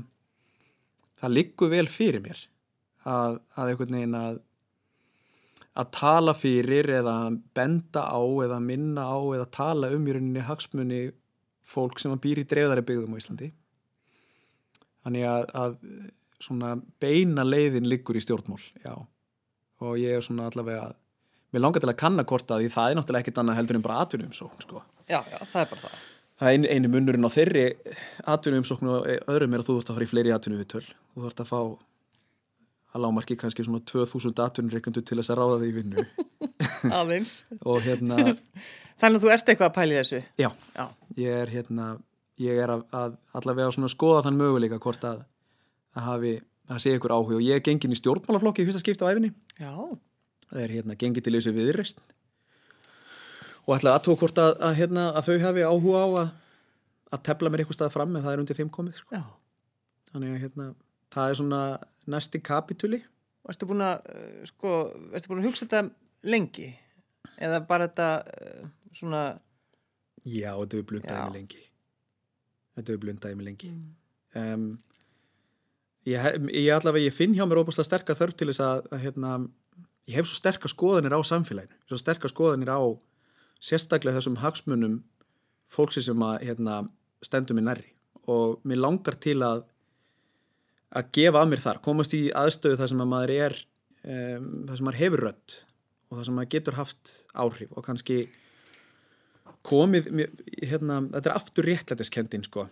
það 1.19 1.35
liggur 1.35 1.73
vel 1.73 1.87
fyrir 1.91 2.23
mér 2.23 2.43
að, 3.09 3.39
að 3.57 3.73
einhvern 3.73 3.97
veginn 3.97 4.19
að 4.19 4.45
að 5.79 5.91
tala 5.95 6.35
fyrir 6.35 6.89
eða 6.91 7.15
benda 7.55 8.03
á 8.11 8.19
eða 8.45 8.59
minna 8.63 9.05
á 9.07 9.19
eða 9.37 9.47
tala 9.55 9.93
um 9.95 10.07
í 10.09 10.15
rauninni 10.15 10.43
hagsmunni 10.43 11.03
fólk 11.69 12.01
sem 12.03 12.15
býr 12.19 12.43
í 12.43 12.47
dreifðari 12.49 12.85
byggðum 12.89 13.15
á 13.15 13.21
Íslandi 13.21 13.51
þannig 15.07 15.27
að, 15.29 15.47
að 15.63 15.77
svona 16.43 16.75
beina 17.03 17.45
leiðin 17.47 17.89
liggur 17.91 18.19
í 18.19 18.23
stjórnmól 18.25 18.61
já. 18.85 18.95
Og 19.83 19.99
ég 20.01 20.19
er 20.19 20.25
svona 20.25 20.49
allavega 20.51 20.91
mér 21.55 21.65
langar 21.65 21.83
til 21.83 21.91
að 21.91 22.01
kannakorta 22.03 22.59
því 22.61 22.71
það 22.75 22.91
er 22.91 22.99
náttúrulega 22.99 23.25
ekkit 23.25 23.43
annað 23.43 23.59
heldur 23.61 23.79
en 23.79 23.85
bara 23.85 23.99
atvinnum 24.05 24.33
svo 24.37 24.51
sko. 24.63 24.85
Já, 25.09 25.21
já, 25.23 25.39
það 25.45 25.61
er 25.63 25.71
bara 25.73 25.85
það. 25.85 26.07
Það 26.39 26.55
er 26.55 26.73
einu 26.77 26.91
munurinn 26.93 27.27
á 27.27 27.31
þeirri 27.35 27.67
atvinnu 28.31 28.63
umsóknu 28.63 28.91
og 28.95 29.07
öðrum 29.33 29.55
er 29.55 29.63
að 29.63 29.69
þú 29.69 29.79
þurft 29.79 29.91
að 29.91 29.97
fara 29.99 30.07
í 30.07 30.11
fleiri 30.13 30.35
atvinnu 30.35 30.59
við 30.61 30.69
töl 30.75 30.85
þú 30.87 31.23
þurft 31.25 31.41
að 31.43 31.49
fá 31.51 31.61
að 32.89 33.03
lámarki 33.05 33.37
kannski 33.39 33.65
svona 33.67 33.83
2000 33.89 34.45
atvinnurreikundu 34.45 35.03
til 35.03 35.19
þess 35.19 35.33
að 35.35 35.41
ráða 35.41 35.57
því 35.63 35.71
vinnu. 35.77 36.05
Aðeins. 37.01 37.35
Og 37.65 37.83
hérna 37.85 38.21
þannig 39.01 39.19
að 39.19 39.25
þú 39.25 39.33
ert 39.35 39.51
eitthvað 39.51 39.71
að 39.71 39.77
pæli 39.81 39.99
þessu? 39.99 40.21
Já, 40.39 40.51
já. 40.77 40.85
ég 41.19 41.43
er 41.43 41.53
hérna 41.53 41.89
ég 42.43 42.61
er 42.63 42.71
að, 42.73 42.85
að 42.95 43.19
allavega 43.39 43.75
svona 43.75 43.91
skoða 43.93 44.25
þann 44.27 44.41
möguleika 44.41 44.81
hvort 44.83 45.05
að 45.09 45.27
að 45.97 46.07
hafi, 46.07 46.35
að 46.69 46.83
segja 46.85 47.01
ykkur 47.01 47.15
áhug 47.15 47.35
og 47.39 47.45
ég 47.45 47.59
er 47.59 47.65
gengin 47.65 47.95
í 47.95 47.99
stjórnmálaflokki 47.99 48.65
í 48.65 48.69
fyrsta 48.69 48.83
skipta 48.83 49.09
á 49.09 49.11
æfinni 49.13 49.33
já. 49.59 49.73
Það 50.49 50.63
er 50.63 50.75
hérna 50.77 50.97
gengin 51.01 51.25
til 51.25 51.35
þessu 51.37 51.55
viðreist 51.57 52.03
og 53.69 53.75
ætla 53.77 53.97
aðtók 53.97 54.23
hvort 54.23 54.41
að, 54.41 54.55
að, 54.65 54.75
hérna, 54.81 55.09
að 55.13 55.29
þau 55.29 55.39
hafi 55.45 55.67
áhuga 55.67 56.03
á 56.05 56.09
að, 56.23 56.33
að 57.13 57.25
tefla 57.29 57.53
mér 57.53 57.65
eitthvað 57.65 57.79
stað 57.81 57.95
fram 57.97 58.17
en 58.17 58.25
það 58.25 58.35
er 58.35 58.43
undir 58.45 58.59
þeim 58.59 58.73
komið 58.73 59.01
sko. 59.03 59.23
þannig 60.13 60.35
að 60.35 60.43
hérna, 60.47 60.69
það 61.15 61.31
er 61.31 61.41
svona 61.43 61.63
næsti 62.09 62.43
kapitúli 62.45 63.03
og 63.45 63.53
ertu 63.53 63.69
búin 63.69 63.85
að 63.85 64.09
eh, 64.15 64.43
sko, 64.49 64.75
ertu 65.13 65.33
búin 65.33 65.43
að 65.43 65.51
hugsa 65.51 65.67
þetta 65.67 65.83
lengi? 66.29 66.71
Eða 67.39 67.61
bara 67.69 67.89
þetta 67.89 68.09
eh, 68.35 68.65
svona 68.97 69.23
já, 70.25 70.53
þetta 70.57 70.81
er 70.81 70.89
blundaði 70.89 71.25
mig 71.29 71.37
lengi 71.37 71.68
þetta 72.79 72.95
er 72.95 73.03
blundaði 73.03 73.39
mig 73.39 73.49
lengi 73.51 73.71
mm. 73.73 73.85
um, 74.41 74.69
ég, 76.09 76.29
ég 76.55 76.73
allavega, 76.75 77.09
ég 77.09 77.17
finn 77.17 77.37
hjá 77.37 77.45
mér 77.47 77.63
óbúslega 77.63 77.89
sterkar 77.91 78.19
þörf 78.19 78.39
til 78.39 78.51
þess 78.51 78.65
að 78.65 78.99
hérna, 79.05 79.37
ég 80.09 80.19
hef 80.19 80.31
svo 80.31 80.41
sterkar 80.41 80.73
skoðanir 80.73 81.17
á 81.17 81.21
samfélaginu 81.21 81.79
svo 81.91 82.01
sterkar 82.01 82.33
skoðanir 82.33 82.73
á 82.73 82.81
sérstaklega 83.59 84.21
þessum 84.21 84.39
hagsmunum 84.43 85.01
fólksi 85.69 86.05
sem 86.05 86.23
að 86.25 86.47
hérna, 86.49 86.83
stendur 87.25 87.59
mér 87.59 87.73
nærri 87.73 87.91
og 88.29 88.61
mér 88.69 88.81
langar 88.85 89.19
til 89.21 89.41
að 89.45 89.67
að 90.97 91.11
gefa 91.13 91.43
að 91.43 91.51
mér 91.51 91.61
þar, 91.61 91.81
komast 91.85 92.15
í 92.17 92.29
aðstöðu 92.33 92.79
þar 92.81 92.91
sem 92.93 93.03
að 93.05 93.11
maður 93.11 93.33
er 93.35 93.57
um, 94.09 94.47
þar 94.69 94.79
sem 94.79 94.87
maður 94.89 95.01
hefur 95.03 95.25
rödd 95.27 95.57
og 96.09 96.15
þar 96.17 96.29
sem 96.29 96.39
maður 96.39 96.53
getur 96.55 96.79
haft 96.79 97.15
áhrif 97.37 97.75
og 97.75 97.85
kannski 97.85 98.19
komið 99.67 100.11
hérna, 100.63 101.01
þetta 101.13 101.31
er 101.31 101.37
aftur 101.37 101.69
réttlætiskendin 101.69 102.47
sko. 102.47 102.67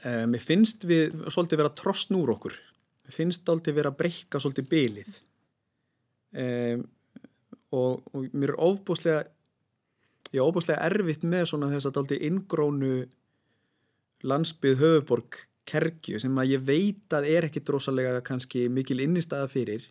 Um, 0.00 0.30
mér 0.32 0.42
finnst 0.42 0.86
við 0.88 1.18
svolítið 1.28 1.60
vera 1.60 1.74
trostnúr 1.76 2.32
okkur. 2.36 2.56
Mér 3.04 3.16
finnst 3.16 3.48
aldrei 3.52 3.74
vera 3.76 3.92
að 3.92 4.00
breyka 4.00 4.40
svolítið 4.40 4.70
bylið 4.70 5.12
um, 6.38 6.88
og, 7.70 8.02
og 8.14 8.26
mér 8.32 8.54
er 8.54 8.62
ofbúslega 8.64 9.22
ég 10.30 10.38
er 10.38 10.46
ofbúslega 10.46 10.86
erfitt 10.86 11.24
með 11.26 11.48
svona 11.50 11.70
þess 11.72 11.90
að 11.90 11.96
daldi 11.98 12.20
inngrónu 12.28 12.92
landsbyð 14.30 14.82
höfuborg 14.82 15.40
kerkju 15.70 16.20
sem 16.22 16.38
að 16.38 16.54
ég 16.54 16.66
veit 16.66 17.16
að 17.16 17.28
er 17.30 17.48
ekki 17.48 17.62
drosalega 17.66 18.22
kannski 18.26 18.66
mikil 18.72 19.00
innistæða 19.02 19.48
fyrir 19.50 19.86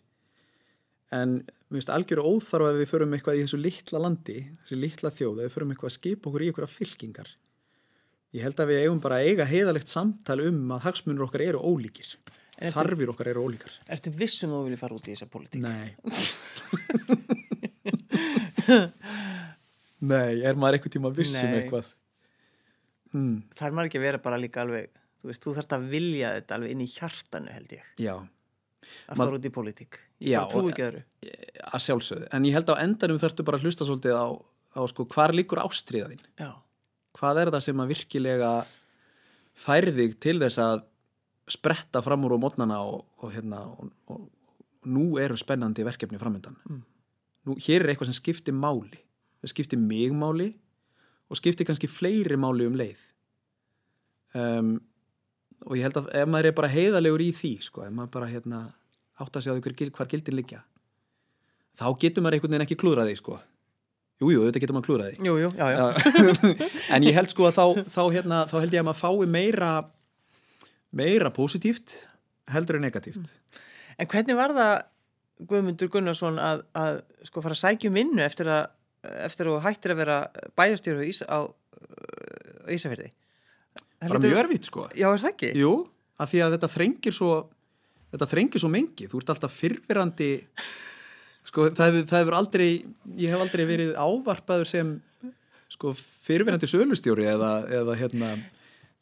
en 1.10 1.42
mér 1.70 1.78
finnst 1.78 1.90
algjör 1.92 2.20
óþarf 2.22 2.66
að 2.70 2.78
við 2.80 2.88
förum 2.90 3.14
eitthvað 3.16 3.38
í 3.38 3.42
þessu 3.44 3.58
litla 3.60 3.98
landi 4.02 4.38
þessu 4.62 4.76
litla 4.78 5.10
þjóð, 5.14 5.36
að 5.36 5.44
við 5.46 5.54
förum 5.54 5.70
eitthvað 5.74 5.90
að 5.90 5.96
skipa 5.96 6.28
okkur 6.30 6.44
í 6.44 6.50
okkur 6.52 6.66
af 6.66 6.76
fylkingar. 6.78 7.30
Ég 8.30 8.40
held 8.46 8.58
að 8.62 8.70
við 8.70 8.80
eigum 8.84 9.02
bara 9.02 9.16
að 9.18 9.26
eiga 9.26 9.50
heiðalegt 9.50 9.90
samtal 9.90 10.38
um 10.44 10.60
að 10.76 10.84
hagsmunur 10.86 11.26
okkar 11.26 11.42
eru 11.48 11.60
ólíkir. 11.66 12.08
Þarfir 12.60 13.08
okkar 13.10 13.30
eru 13.32 13.44
ólíkar. 13.48 13.72
Ertu 13.90 14.08
vissum 14.14 14.52
að 14.52 14.58
þú 14.60 14.64
vilja 14.68 14.82
fara 14.82 14.96
út 14.98 15.08
í 15.08 15.14
þessa 15.14 15.32
politík? 15.32 15.60
Nei. 15.64 15.88
Nei, 20.10 20.32
er 20.46 20.54
maður 20.54 20.74
eitthvað 20.78 20.94
tíma 20.94 21.10
vissum 21.16 21.50
eitthvað? 21.56 21.86
Hmm. 23.10 23.36
Það 23.56 23.66
er 23.66 23.74
maður 23.74 23.88
ekki 23.90 23.98
að 23.98 24.06
vera 24.06 24.22
bara 24.22 24.38
líka 24.38 24.62
alveg 24.62 24.84
þú 25.20 25.24
veist, 25.32 25.42
þú 25.42 25.50
þarfst 25.56 25.74
að 25.74 25.88
vilja 25.90 26.28
þetta 26.36 26.54
alveg 26.56 26.70
inn 26.76 26.84
í 26.84 26.92
hjartanu 26.92 27.50
held 27.56 27.70
ég. 27.74 27.84
Já. 27.98 28.14
Að 29.10 29.24
fara 29.24 29.36
út 29.40 29.48
í 29.48 29.52
politík 29.52 29.98
já, 30.20 30.40
öðru. 30.46 31.04
að 31.70 31.84
sjálfsögðu, 31.86 32.28
en 32.36 32.48
ég 32.48 32.56
held 32.58 32.72
á 32.72 32.82
endanum 32.82 33.20
þurftu 33.20 33.46
bara 33.46 33.60
að 33.60 33.68
hlusta 33.68 33.88
svolítið 33.88 34.16
á, 34.16 34.28
á 34.76 34.80
sko, 34.90 35.06
hvar 35.10 35.34
líkur 35.36 35.62
ástriðaðinn 35.62 36.22
hvað 37.16 37.42
er 37.42 37.52
það 37.54 37.64
sem 37.66 37.82
að 37.82 37.94
virkilega 37.94 38.52
færðig 39.60 40.16
til 40.22 40.38
þess 40.40 40.60
að 40.62 40.84
spretta 41.50 42.02
fram 42.04 42.24
úr 42.28 42.36
á 42.38 42.42
mótnana 42.42 42.78
og, 42.86 43.02
og, 43.20 43.32
hérna, 43.34 43.64
og, 43.74 43.90
og 44.12 44.88
nú 44.88 45.18
eru 45.20 45.36
spennandi 45.38 45.84
verkefni 45.86 46.20
framöndan 46.20 46.56
mm. 46.68 46.86
Nú, 47.48 47.56
hér 47.56 47.84
er 47.84 47.94
eitthvað 47.94 48.10
sem 48.10 48.18
skiptir 48.18 48.52
máli. 48.52 48.98
Það 49.40 49.52
skiptir 49.54 49.80
mig 49.80 50.12
máli 50.12 50.50
og 51.30 51.38
skiptir 51.38 51.64
kannski 51.64 51.88
fleiri 51.88 52.36
máli 52.36 52.66
um 52.68 52.76
leið. 52.76 53.00
Um, 54.36 54.74
og 55.64 55.78
ég 55.78 55.86
held 55.86 55.96
að 56.02 56.10
ef 56.20 56.28
maður 56.28 56.50
er 56.50 56.56
bara 56.58 56.70
heiðalegur 56.72 57.24
í 57.24 57.30
því 57.34 57.52
sko, 57.64 57.86
ef 57.86 57.94
maður 57.96 58.12
bara 58.18 58.28
hérna 58.28 58.60
átt 59.24 59.38
að 59.38 59.46
segja 59.46 59.90
hvar 59.96 60.10
gildin 60.10 60.38
liggja 60.38 60.62
þá 61.80 61.86
getur 62.02 62.24
maður 62.24 62.38
einhvern 62.38 62.54
veginn 62.54 62.66
ekki 62.66 62.78
klúðraði 62.80 63.16
sko 63.20 63.38
jújú, 64.20 64.34
jú, 64.34 64.44
þetta 64.48 64.62
getur 64.64 64.76
maður 64.76 64.88
klúðraði 64.88 65.28
Jú, 65.28 65.36
jú, 65.40 65.50
já, 65.56 65.66
já. 65.72 65.84
en 66.96 67.06
ég 67.06 67.16
held 67.16 67.32
sko 67.32 67.48
að 67.48 67.56
þá, 67.56 67.64
þá, 67.88 68.02
hérna, 68.16 68.40
þá 68.50 68.56
held 68.58 68.76
ég 68.76 68.82
að 68.82 68.88
maður 68.90 69.00
fái 69.00 69.30
meira 69.36 69.70
meira 70.90 71.32
positíft 71.34 71.94
heldur 72.50 72.80
en 72.80 72.88
negatíft 72.88 73.34
En 74.00 74.08
hvernig 74.08 74.36
var 74.38 74.54
það 74.56 74.74
Guðmundur 75.48 75.88
Gunnarsson 75.92 76.36
að, 76.40 76.62
að 76.76 77.00
sko 77.24 77.42
fara 77.44 77.56
að 77.56 77.62
sækjum 77.62 77.96
vinnu 77.96 78.22
eftir 78.24 78.48
að 78.52 78.68
eftir 79.24 79.48
að 79.48 79.62
hættir 79.64 79.94
að 79.94 80.00
vera 80.02 80.16
bæjastjóru 80.58 81.06
Ís, 81.08 81.22
á 81.24 81.40
uh, 81.40 82.72
Ísafjörði? 82.74 83.08
bara 84.04 84.20
mjög 84.20 84.40
erfitt 84.42 84.68
sko 84.68 84.84
Já, 84.92 85.08
er 85.08 85.22
það 85.22 85.32
ekki? 85.32 85.52
Jú, 85.60 85.72
af 86.20 86.32
því 86.32 86.42
að 86.44 86.56
þetta 86.56 86.70
þrengir 86.74 87.16
svo 87.16 87.30
þetta 88.12 88.30
þrengir 88.30 88.62
svo 88.62 88.70
mengi, 88.72 89.08
þú 89.10 89.20
ert 89.22 89.34
alltaf 89.34 89.58
fyrfirandi 89.58 90.30
sko 91.50 91.70
það 91.74 92.00
hefur, 92.04 92.36
aldrei 92.38 92.68
ég 93.18 93.32
hef 93.32 93.42
aldrei 93.42 93.66
verið 93.68 93.92
ávarpaður 93.98 94.68
sem 94.70 94.96
sko 95.70 95.92
fyrfirandi 95.96 96.68
sölustjóri 96.70 97.28
eða, 97.30 97.52
eða 97.80 97.98
hérna 97.98 98.34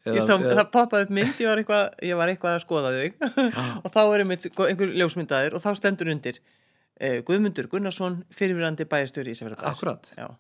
Ég 0.07 0.23
sá, 0.25 0.39
það 0.39 0.69
poppaði 0.73 1.05
upp 1.05 1.11
mynd, 1.13 1.41
ég 1.43 1.51
var 1.51 1.61
eitthvað, 1.61 1.97
ég 2.07 2.17
var 2.17 2.31
eitthvað 2.31 2.55
að 2.55 2.63
skoða 2.63 2.93
þig 2.95 3.17
og 3.85 3.89
þá 3.93 4.01
er 4.05 4.23
sko, 4.45 4.69
einhver 4.71 4.93
ljósmyndaðir 4.95 5.57
og 5.59 5.65
þá 5.65 5.69
stendur 5.77 6.11
undir 6.13 6.39
eh, 7.03 7.19
Guðmundur 7.27 7.69
Gunnarsson, 7.73 8.21
fyrirvirandi 8.33 8.87
bæjastjóri 8.89 9.35
í 9.35 9.37
Ísafjörðabæð. 9.37 9.69
Akkurat. 9.73 10.13
Já. 10.17 10.31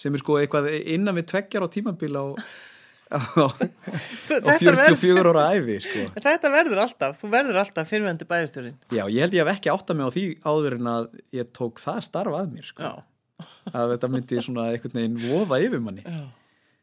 sem 0.00 0.16
er 0.16 0.22
sko 0.24 0.38
eitthvað 0.40 0.70
innan 0.80 1.18
við 1.20 1.28
tveggjar 1.34 1.66
á 1.66 1.68
tímabil 1.76 2.10
á, 2.16 2.24
Þetta 3.10 4.56
44 4.60 5.30
ára 5.32 5.44
æfi 5.56 5.78
sko. 5.82 6.02
Þetta 6.26 6.50
verður 6.52 6.82
alltaf, 6.84 7.16
þú 7.18 7.30
verður 7.32 7.60
alltaf 7.64 7.88
fyrirvirandi 7.90 8.26
bæjastjórin. 8.30 8.76
Já, 8.94 9.02
ég 9.10 9.24
held 9.24 9.34
ég 9.34 9.42
hef 9.42 9.56
ekki 9.56 9.72
átta 9.72 9.96
mig 9.98 10.06
á 10.06 10.10
því 10.14 10.26
áður 10.46 10.76
en 10.78 10.90
að 10.92 11.08
ég 11.34 11.48
tók 11.56 11.82
það 11.82 12.04
starf 12.06 12.36
að 12.38 12.52
mér 12.54 12.68
sko. 12.70 12.92
Að 13.76 13.94
þetta 13.94 14.10
myndi 14.12 14.44
svona 14.44 14.68
einhvern 14.68 14.98
veginn 14.98 15.18
vofa 15.22 15.58
yfir 15.64 15.80
manni 15.80 16.02
Já. 16.04 16.26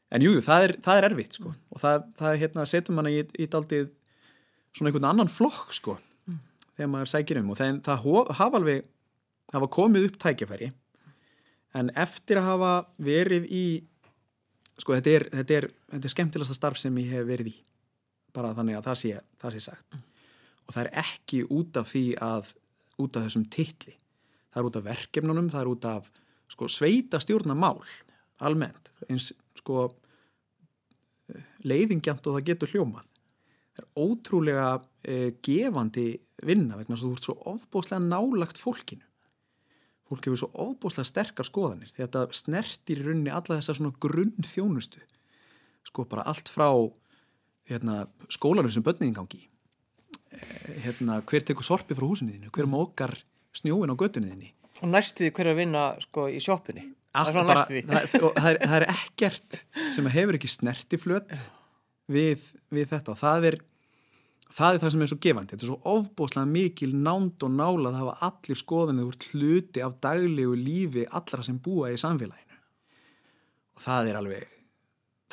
en 0.10 0.24
jújú, 0.26 0.40
jú, 0.40 0.44
það, 0.48 0.64
er, 0.66 0.72
það 0.82 1.00
er 1.00 1.06
erfitt 1.12 1.38
sko. 1.38 1.52
og 1.70 1.82
það, 1.84 2.08
það 2.18 2.38
hérna, 2.42 2.66
setur 2.72 2.98
manna 2.98 3.12
í, 3.14 3.20
í 3.38 3.46
daldið 3.54 3.92
svona 4.74 4.90
einhvern 4.90 5.10
annan 5.12 5.30
flokk 5.30 5.76
sko, 5.78 6.00
þegar 6.74 6.90
maður 6.96 7.12
sækir 7.14 7.42
um 7.44 7.52
og 7.54 7.60
það, 7.60 7.78
það 7.86 8.08
hafa 8.40 8.62
alveg 8.62 8.88
hafa 9.54 9.70
komið 9.78 10.10
upp 10.10 10.18
tækifæri 10.24 10.72
en 11.78 11.92
eftir 11.94 12.42
að 12.42 12.50
hafa 12.50 12.74
verið 13.06 13.46
í 13.54 13.66
sko, 14.78 14.96
þetta 14.98 15.14
er, 15.14 15.26
þetta 15.34 15.58
er, 15.58 15.70
þetta 15.94 16.10
er 16.10 16.14
skemmtilegasta 16.14 16.58
starf 16.58 16.82
sem 16.82 17.02
ég 17.02 17.16
hef 17.16 17.28
verið 17.28 17.52
í. 17.52 17.56
Bara 18.36 18.54
þannig 18.58 18.78
að 18.78 18.90
það 18.90 19.00
sé, 19.02 19.14
það 19.42 19.56
sé 19.56 19.64
sagt. 19.66 20.00
Og 20.68 20.76
það 20.76 20.82
er 20.84 20.92
ekki 21.04 21.44
út 21.58 21.80
af 21.80 21.92
því 21.94 22.06
að 22.24 22.52
út 23.02 23.18
af 23.18 23.28
þessum 23.28 23.48
titli. 23.54 23.96
Það 24.52 24.62
er 24.62 24.70
út 24.70 24.80
af 24.80 24.88
verkefnunum, 24.88 25.50
það 25.54 25.64
er 25.64 25.72
út 25.72 25.88
af 25.90 26.12
sko, 26.52 26.70
sveita 26.72 27.22
stjórnamál 27.24 27.80
almennt, 28.46 28.92
eins 29.10 29.32
sko 29.58 29.88
leiðingjant 31.68 32.28
og 32.30 32.38
það 32.38 32.48
getur 32.52 32.74
hljómað. 32.76 33.08
Það 33.78 33.84
er 33.84 34.08
ótrúlega 34.08 34.70
eh, 35.06 35.30
gefandi 35.46 36.08
vinna 36.46 36.78
vegna 36.78 36.96
þess 36.96 37.06
að 37.06 37.10
þú 37.10 37.18
ert 37.18 37.28
svo 37.28 37.36
ofbóðslega 37.54 38.06
nálagt 38.06 38.62
fólkinu 38.62 39.07
fólk 40.08 40.28
hefur 40.28 40.42
svo 40.42 40.50
ofbóðslega 40.68 41.12
sterkar 41.12 41.48
skoðanir 41.48 41.92
því 41.92 42.04
að 42.04 42.08
þetta 42.08 42.40
snertir 42.42 43.02
í 43.02 43.06
rauninni 43.08 43.34
alla 43.34 43.60
þessa 43.60 43.78
svona 43.78 43.96
grunn 44.04 44.48
þjónustu 44.48 45.04
sko 45.88 46.06
bara 46.10 46.26
allt 46.28 46.52
frá 46.52 46.70
hérna, 47.68 48.06
skólanum 48.32 48.72
sem 48.72 48.84
börniðin 48.84 49.16
gangi. 49.16 49.46
Eh, 50.36 50.78
hérna, 50.84 51.22
hver 51.28 51.44
tekur 51.48 51.64
sorpi 51.64 51.96
frá 51.96 52.08
húsinniðinu, 52.08 52.52
hver 52.52 52.68
mókar 52.68 53.14
snjóin 53.56 53.92
á 53.92 53.96
göttunniðinni 53.96 54.52
Og 54.84 54.92
næstu 54.92 55.26
því 55.26 55.34
hver 55.34 55.50
að 55.52 55.60
vinna 55.62 55.84
sko 56.04 56.28
í 56.30 56.40
sjoppunni. 56.44 56.84
Það 57.18 57.38
það, 58.36 58.60
það 58.62 58.76
er 58.78 58.86
ekkert 58.92 59.62
sem 59.96 60.10
hefur 60.14 60.38
ekki 60.38 60.52
snertiflöt 60.54 61.34
við, 62.14 62.44
við 62.74 62.92
þetta. 62.92 63.16
Og 63.16 63.22
það 63.22 63.48
er, 63.52 63.58
það 64.54 64.76
er 64.76 64.82
það 64.84 64.94
sem 64.94 65.04
er 65.04 65.12
svo 65.12 65.20
gefandi. 65.24 65.54
Þetta 65.54 65.66
er 65.66 65.72
svo 65.72 65.96
ofbóðslega 65.98 66.52
mikil 66.52 66.92
nánd 66.96 67.44
og 67.44 67.54
nála 67.54 67.92
það 67.92 68.02
hafa 68.02 68.30
allir 68.30 68.62
skoðanir 68.62 69.10
úr 69.10 69.18
hluti 69.32 69.84
af 69.84 69.98
daglegu 70.04 70.56
lífi 70.60 71.08
allra 71.08 71.46
sem 71.46 71.60
búa 71.64 71.92
í 71.92 72.00
samfélaginu. 72.00 72.62
Og 73.78 73.84
það 73.84 74.12
er 74.12 74.22
alveg 74.22 74.56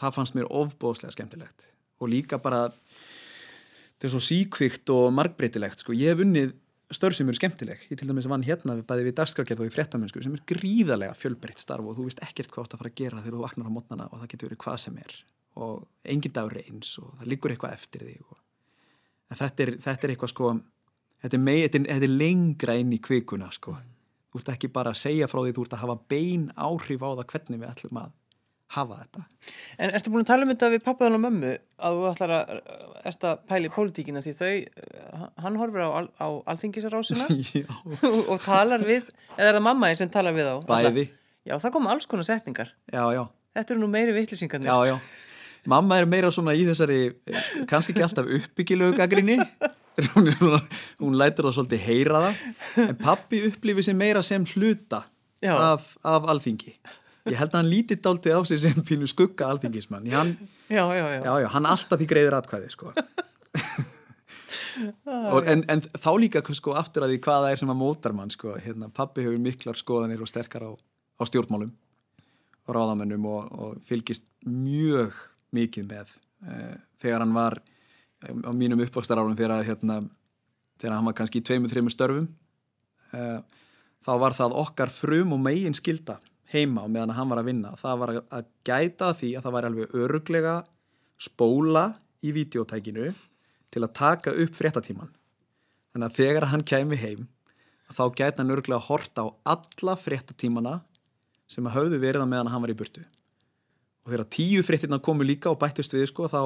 það 0.01 0.19
fannst 0.19 0.37
mér 0.37 0.51
ofbóðslega 0.51 1.15
skemmtilegt. 1.15 1.71
Og 2.03 2.11
líka 2.11 2.41
bara 2.43 2.67
þetta 2.69 4.09
er 4.09 4.13
svo 4.13 4.23
síkvikt 4.23 4.91
og 4.93 5.09
margbreytilegt 5.17 5.85
sko. 5.85 5.95
ég 5.97 6.13
hef 6.13 6.25
unnið 6.25 6.53
störf 6.95 7.17
sem 7.17 7.29
eru 7.29 7.39
skemmtileg. 7.39 7.87
Ég 7.91 7.99
til 7.99 8.09
dæmis 8.09 8.29
vann 8.31 8.45
hérna 8.47 8.77
við 8.79 8.87
bæði 8.89 9.07
við 9.09 9.17
dagskrargerð 9.21 9.65
og 9.65 9.71
í 9.71 9.75
fréttamennsku 9.75 10.23
sem 10.23 10.35
er 10.37 10.45
gríðarlega 10.51 11.17
fjölbreytt 11.19 11.63
starf 11.63 11.87
og 11.87 11.97
þú 11.97 12.09
veist 12.09 12.23
ekkert 12.23 12.53
hvað 12.53 12.67
átt 12.67 12.77
að 12.77 12.83
fara 12.83 12.93
að 12.93 13.01
gera 13.01 13.23
þegar 13.23 13.39
þú 13.39 13.45
vaknar 13.47 13.71
á 13.71 13.77
mótnana 13.77 14.09
og 14.11 14.21
það 14.21 14.31
getur 14.35 14.51
verið 14.51 14.63
hvað 14.67 14.81
sem 14.85 14.99
er. 15.03 15.17
Og 15.65 15.87
engin 16.15 16.35
dagur 16.35 16.61
eins 16.61 16.97
og 17.01 17.15
það 17.21 17.31
liggur 17.33 17.55
eitthvað 17.55 17.79
eftir 17.79 18.07
þig 18.09 18.21
og... 18.29 18.44
þetta 19.41 19.67
er, 19.67 19.75
þetta 19.85 20.07
er 20.07 20.15
eitthvað 20.15 20.33
sko 20.35 20.51
þetta 21.25 21.39
er, 21.39 21.45
mei, 21.47 21.57
þetta, 21.65 21.85
er, 21.97 22.11
lengra 22.11 22.77
inn 22.81 22.93
í 22.95 23.01
kvikuna 23.03 23.51
sko 23.55 23.77
þú 24.35 24.43
ert 24.43 24.53
ekki 24.57 24.73
bara 24.75 24.93
að 24.95 25.01
segja 25.05 25.31
frá 25.31 25.41
því 25.41 25.57
þú 25.57 25.65
ert 25.67 25.79
að 25.79 25.83
hafa 25.85 25.99
bein 26.11 26.45
áhrif 26.57 27.03
á 27.07 27.09
það 27.15 27.27
hvernig 27.33 27.63
við 27.63 27.73
ætlum 27.73 28.01
að 28.03 28.13
hafa 28.75 29.01
þetta 29.03 29.25
En 29.79 29.93
ertu 29.95 30.11
búin 30.11 30.25
að 30.25 30.31
tala 30.31 30.47
um 30.47 30.53
þetta 30.55 30.71
við 30.73 30.85
pappaðan 30.87 31.19
og 31.19 31.23
mömmu 31.27 31.51
að 31.55 31.99
þú 31.99 32.07
ætlar 32.11 32.33
að, 32.39 32.55
ert 33.11 33.27
að 33.29 33.43
pæla 33.51 33.69
í 33.69 33.75
pólitíkina 33.75 34.23
því 34.25 34.33
þau, 34.39 34.55
eh, 34.55 35.27
hann 35.45 35.59
horfir 35.61 35.85
á, 35.85 35.91
á 36.19 36.29
alþingisarásina 36.51 37.29
og, 38.33 38.41
talar 38.43 38.87
við, 38.87 39.13
eða 39.37 39.53
er 39.53 39.59
það 39.59 39.67
mamma 39.69 39.91
einn 39.91 40.01
sem 40.01 40.11
talar 40.11 40.35
við 40.35 40.51
á? 40.51 40.57
bæði 40.67 41.07
Já, 41.45 41.59
það 41.61 41.75
kom 41.75 41.89
alls 41.93 42.07
konar 42.09 42.25
setningar. 42.25 42.71
Já, 42.89 43.03
já, 43.13 43.27
Þetta 43.55 43.75
eru 43.75 43.83
nú 43.83 43.89
meiri 43.93 44.15
vittlisingarnir. 44.17 44.71
já, 44.71 44.95
já 44.95 44.97
Mamma 45.71 45.97
er 46.01 46.07
meira 46.11 46.31
svona 46.35 46.53
í 46.57 46.65
þessari 46.69 46.99
kannski 47.71 47.95
ekki 47.95 48.05
alltaf 48.05 48.29
uppbyggilegu 48.39 48.97
gaggrinni 48.99 49.39
hún, 50.15 50.29
hún 51.01 51.17
lætur 51.21 51.47
það 51.49 51.57
svolítið 51.61 51.85
heyra 51.87 52.21
það 52.27 52.85
en 52.89 52.97
pappi 53.01 53.41
upplifir 53.49 53.87
sig 53.87 53.97
meira 53.97 54.23
sem 54.27 54.45
hluta 54.55 55.05
af, 55.55 55.93
af 56.03 56.27
alþingi 56.33 56.75
ég 57.31 57.39
held 57.41 57.55
að 57.55 57.61
hann 57.63 57.71
lítið 57.73 58.01
dáltið 58.05 58.37
á 58.37 58.41
sig 58.51 58.61
sem 58.65 58.81
pínu 58.85 59.07
skugga 59.09 59.49
alþingismann 59.55 60.09
hann, 60.13 60.35
Já, 60.69 60.85
já, 60.97 61.05
já. 61.23 61.49
hann 61.55 61.69
alltaf 61.69 62.01
því 62.01 62.09
greiðir 62.11 62.37
atkvæði 62.37 62.73
sko. 62.75 62.91
Og, 65.07 65.47
en, 65.47 65.63
en 65.71 65.81
þá 65.87 66.09
líka 66.19 66.41
sko, 66.57 66.73
aftur 66.77 67.05
að 67.07 67.13
því 67.15 67.19
hvað 67.25 67.45
það 67.45 67.53
er 67.55 67.61
sem 67.61 67.71
að 67.71 67.79
mótar 67.79 68.15
mann 68.17 68.33
sko. 68.33 68.57
hérna, 68.59 68.89
pappi 68.91 69.23
hefur 69.23 69.39
miklar 69.43 69.79
skoðanir 69.79 70.23
og 70.25 70.29
sterkar 70.31 70.67
á, 70.67 70.71
á 70.75 71.23
stjórnmálum 71.31 71.71
og 72.67 72.75
ráðamennum 72.75 73.29
og, 73.31 73.53
og 73.55 73.79
fylgist 73.87 74.27
mjög 74.49 75.15
mikið 75.55 75.89
með 75.91 76.13
uh, 76.47 76.77
þegar 77.03 77.25
hann 77.25 77.35
var 77.37 77.59
um, 78.29 78.45
á 78.45 78.51
mínum 78.57 78.85
uppvakstarárun 78.85 79.39
þegar, 79.39 79.59
að, 79.59 79.69
hérna, 79.71 79.99
þegar 80.81 80.97
hann 80.99 81.09
var 81.09 81.19
kannski 81.19 81.43
í 81.43 81.47
tveimur, 81.47 81.73
þreimur 81.73 81.95
störfum 81.95 82.29
uh, 83.15 83.41
þá 84.05 84.13
var 84.21 84.37
það 84.37 84.57
okkar 84.65 84.93
frum 84.93 85.35
og 85.37 85.43
megin 85.45 85.77
skilda 85.77 86.19
heima 86.53 86.85
á 86.85 86.89
meðan 86.91 87.15
hann 87.17 87.31
var 87.31 87.41
að 87.41 87.51
vinna. 87.51 87.75
Það 87.81 88.01
var 88.03 88.13
að, 88.13 88.23
að 88.37 88.49
gæta 88.69 89.11
að 89.11 89.21
því 89.23 89.31
að 89.35 89.47
það 89.47 89.55
var 89.57 89.69
alveg 89.69 89.95
öruglega 90.05 90.57
spóla 91.25 91.85
í 92.25 92.33
videótækinu 92.35 93.13
til 93.75 93.83
að 93.83 93.95
taka 93.97 94.35
upp 94.45 94.57
fréttatíman 94.57 95.13
þannig 95.93 96.09
að 96.09 96.19
þegar 96.19 96.49
hann 96.53 96.65
kæmi 96.67 96.99
heim 96.99 97.27
þá 97.91 98.05
gæti 98.17 98.41
hann 98.41 98.53
öruglega 98.55 98.81
að 98.81 98.89
horta 98.89 99.27
á 99.27 99.29
alla 99.55 99.97
fréttatímana 100.01 100.75
sem 101.51 101.67
að 101.67 101.77
höfðu 101.79 102.01
verið 102.03 102.25
á 102.25 102.29
meðan 102.31 102.51
hann 102.53 102.65
var 102.65 102.73
í 102.73 102.79
burtu 102.79 103.05
og 104.05 104.13
þegar 104.13 104.29
tíu 104.37 104.63
fréttirna 104.67 105.01
komu 105.03 105.27
líka 105.27 105.51
og 105.53 105.59
bættust 105.63 105.97
við 105.97 106.07
sko 106.11 106.29
þá, 106.29 106.41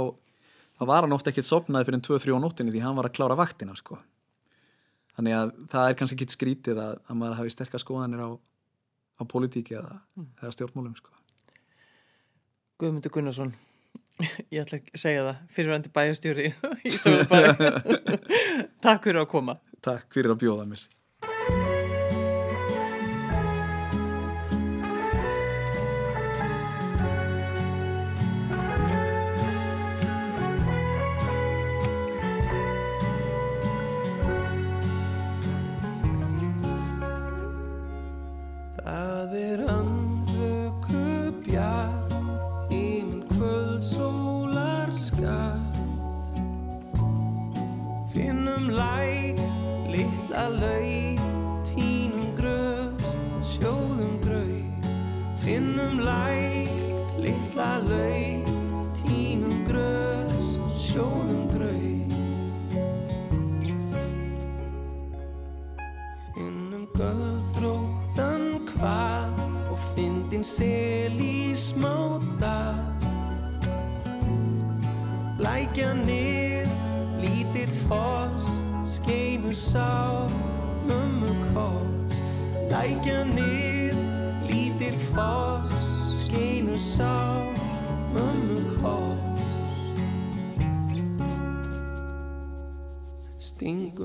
þá 0.79 0.83
var 0.91 1.07
hann 1.07 1.17
oft 1.17 1.29
ekkert 1.31 1.49
sopnaði 1.49 1.89
fyrir 1.89 2.01
en 2.01 2.07
2-3 2.07 2.39
á 2.39 2.45
nóttinni 2.45 2.75
því 2.75 2.85
hann 2.87 2.99
var 2.99 3.11
að 3.11 3.19
klára 3.19 3.39
vaktina 3.39 3.77
sko 3.79 3.99
þannig 5.17 5.39
að 5.39 5.55
það 5.75 5.91
er 5.91 5.99
kannski 5.99 6.19
ekki 6.19 6.37
skrítið 6.37 6.83
að, 6.83 6.99
að 7.09 7.21
maður 7.23 7.41
hafi 7.43 7.55
sterkast 7.55 7.87
skoðanir 7.87 8.23
á, 8.23 8.31
á 9.19 9.23
politíki 9.27 9.79
eða, 9.81 10.03
eða 10.41 10.55
stjórnmálum 10.55 10.99
sko 10.99 11.15
Guðmundur 12.79 13.11
Gunnarsson, 13.11 13.49
ég 14.55 14.63
ætla 14.63 14.79
að 14.79 15.01
segja 15.03 15.25
það, 15.27 15.39
fyrirvændi 15.57 15.91
bæjarstjóri 15.97 16.45
í 16.87 16.93
Söðurbæði. 16.95 17.73
Takk 18.87 19.09
fyrir 19.09 19.25
að 19.25 19.33
koma. 19.33 19.57
Takk 19.83 20.07
fyrir 20.15 20.37
að 20.37 20.45
bjóða 20.45 20.67
mér 20.71 20.85
Það 38.79 39.33
er 39.35 39.63
andvöku 39.73 41.33
bjar, 41.43 41.98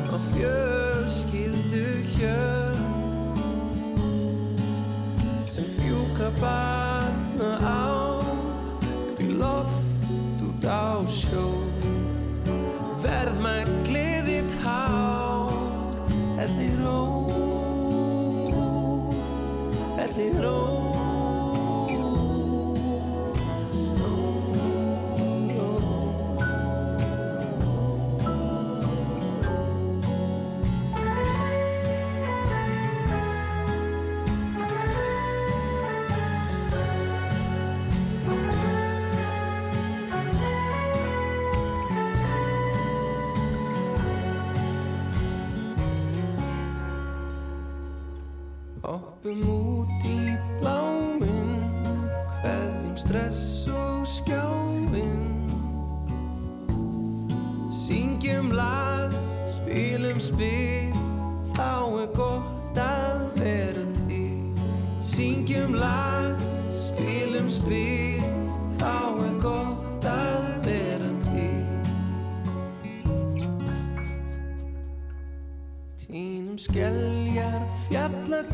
smá 0.00 0.16
fjörskildu 0.32 1.86
hjör 2.16 2.76
sem 5.52 5.66
fjúka 5.78 6.28
bá 6.40 6.85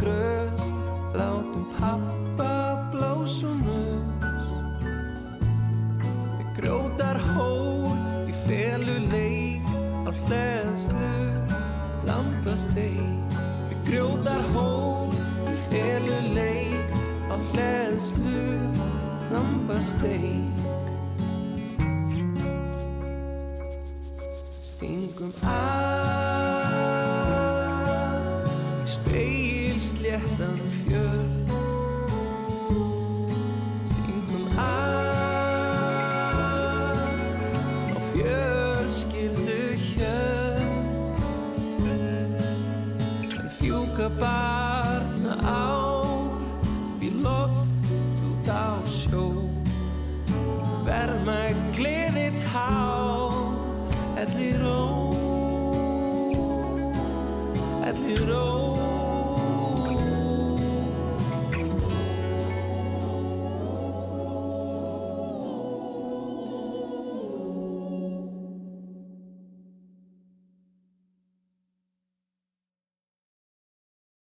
grös 0.02 0.60
Látum 1.14 1.66
pappa 1.78 2.88
blásum 2.90 3.62
öss 3.68 4.22
Við 6.38 6.48
grótar 6.58 7.20
hól 7.34 7.94
Í 8.26 8.34
feluleik 8.46 9.66
Á 10.08 10.10
hlæðslu 10.24 11.14
Lampasteik 12.08 13.36
Við 13.70 13.80
grótar 13.90 14.42
hól 14.54 15.12
Í 15.52 15.56
feluleik 15.70 16.96
Á 17.30 17.36
hlæðslu 17.52 18.46
Lampasteik 19.30 20.70
Stingum 24.72 25.30
að 25.46 25.61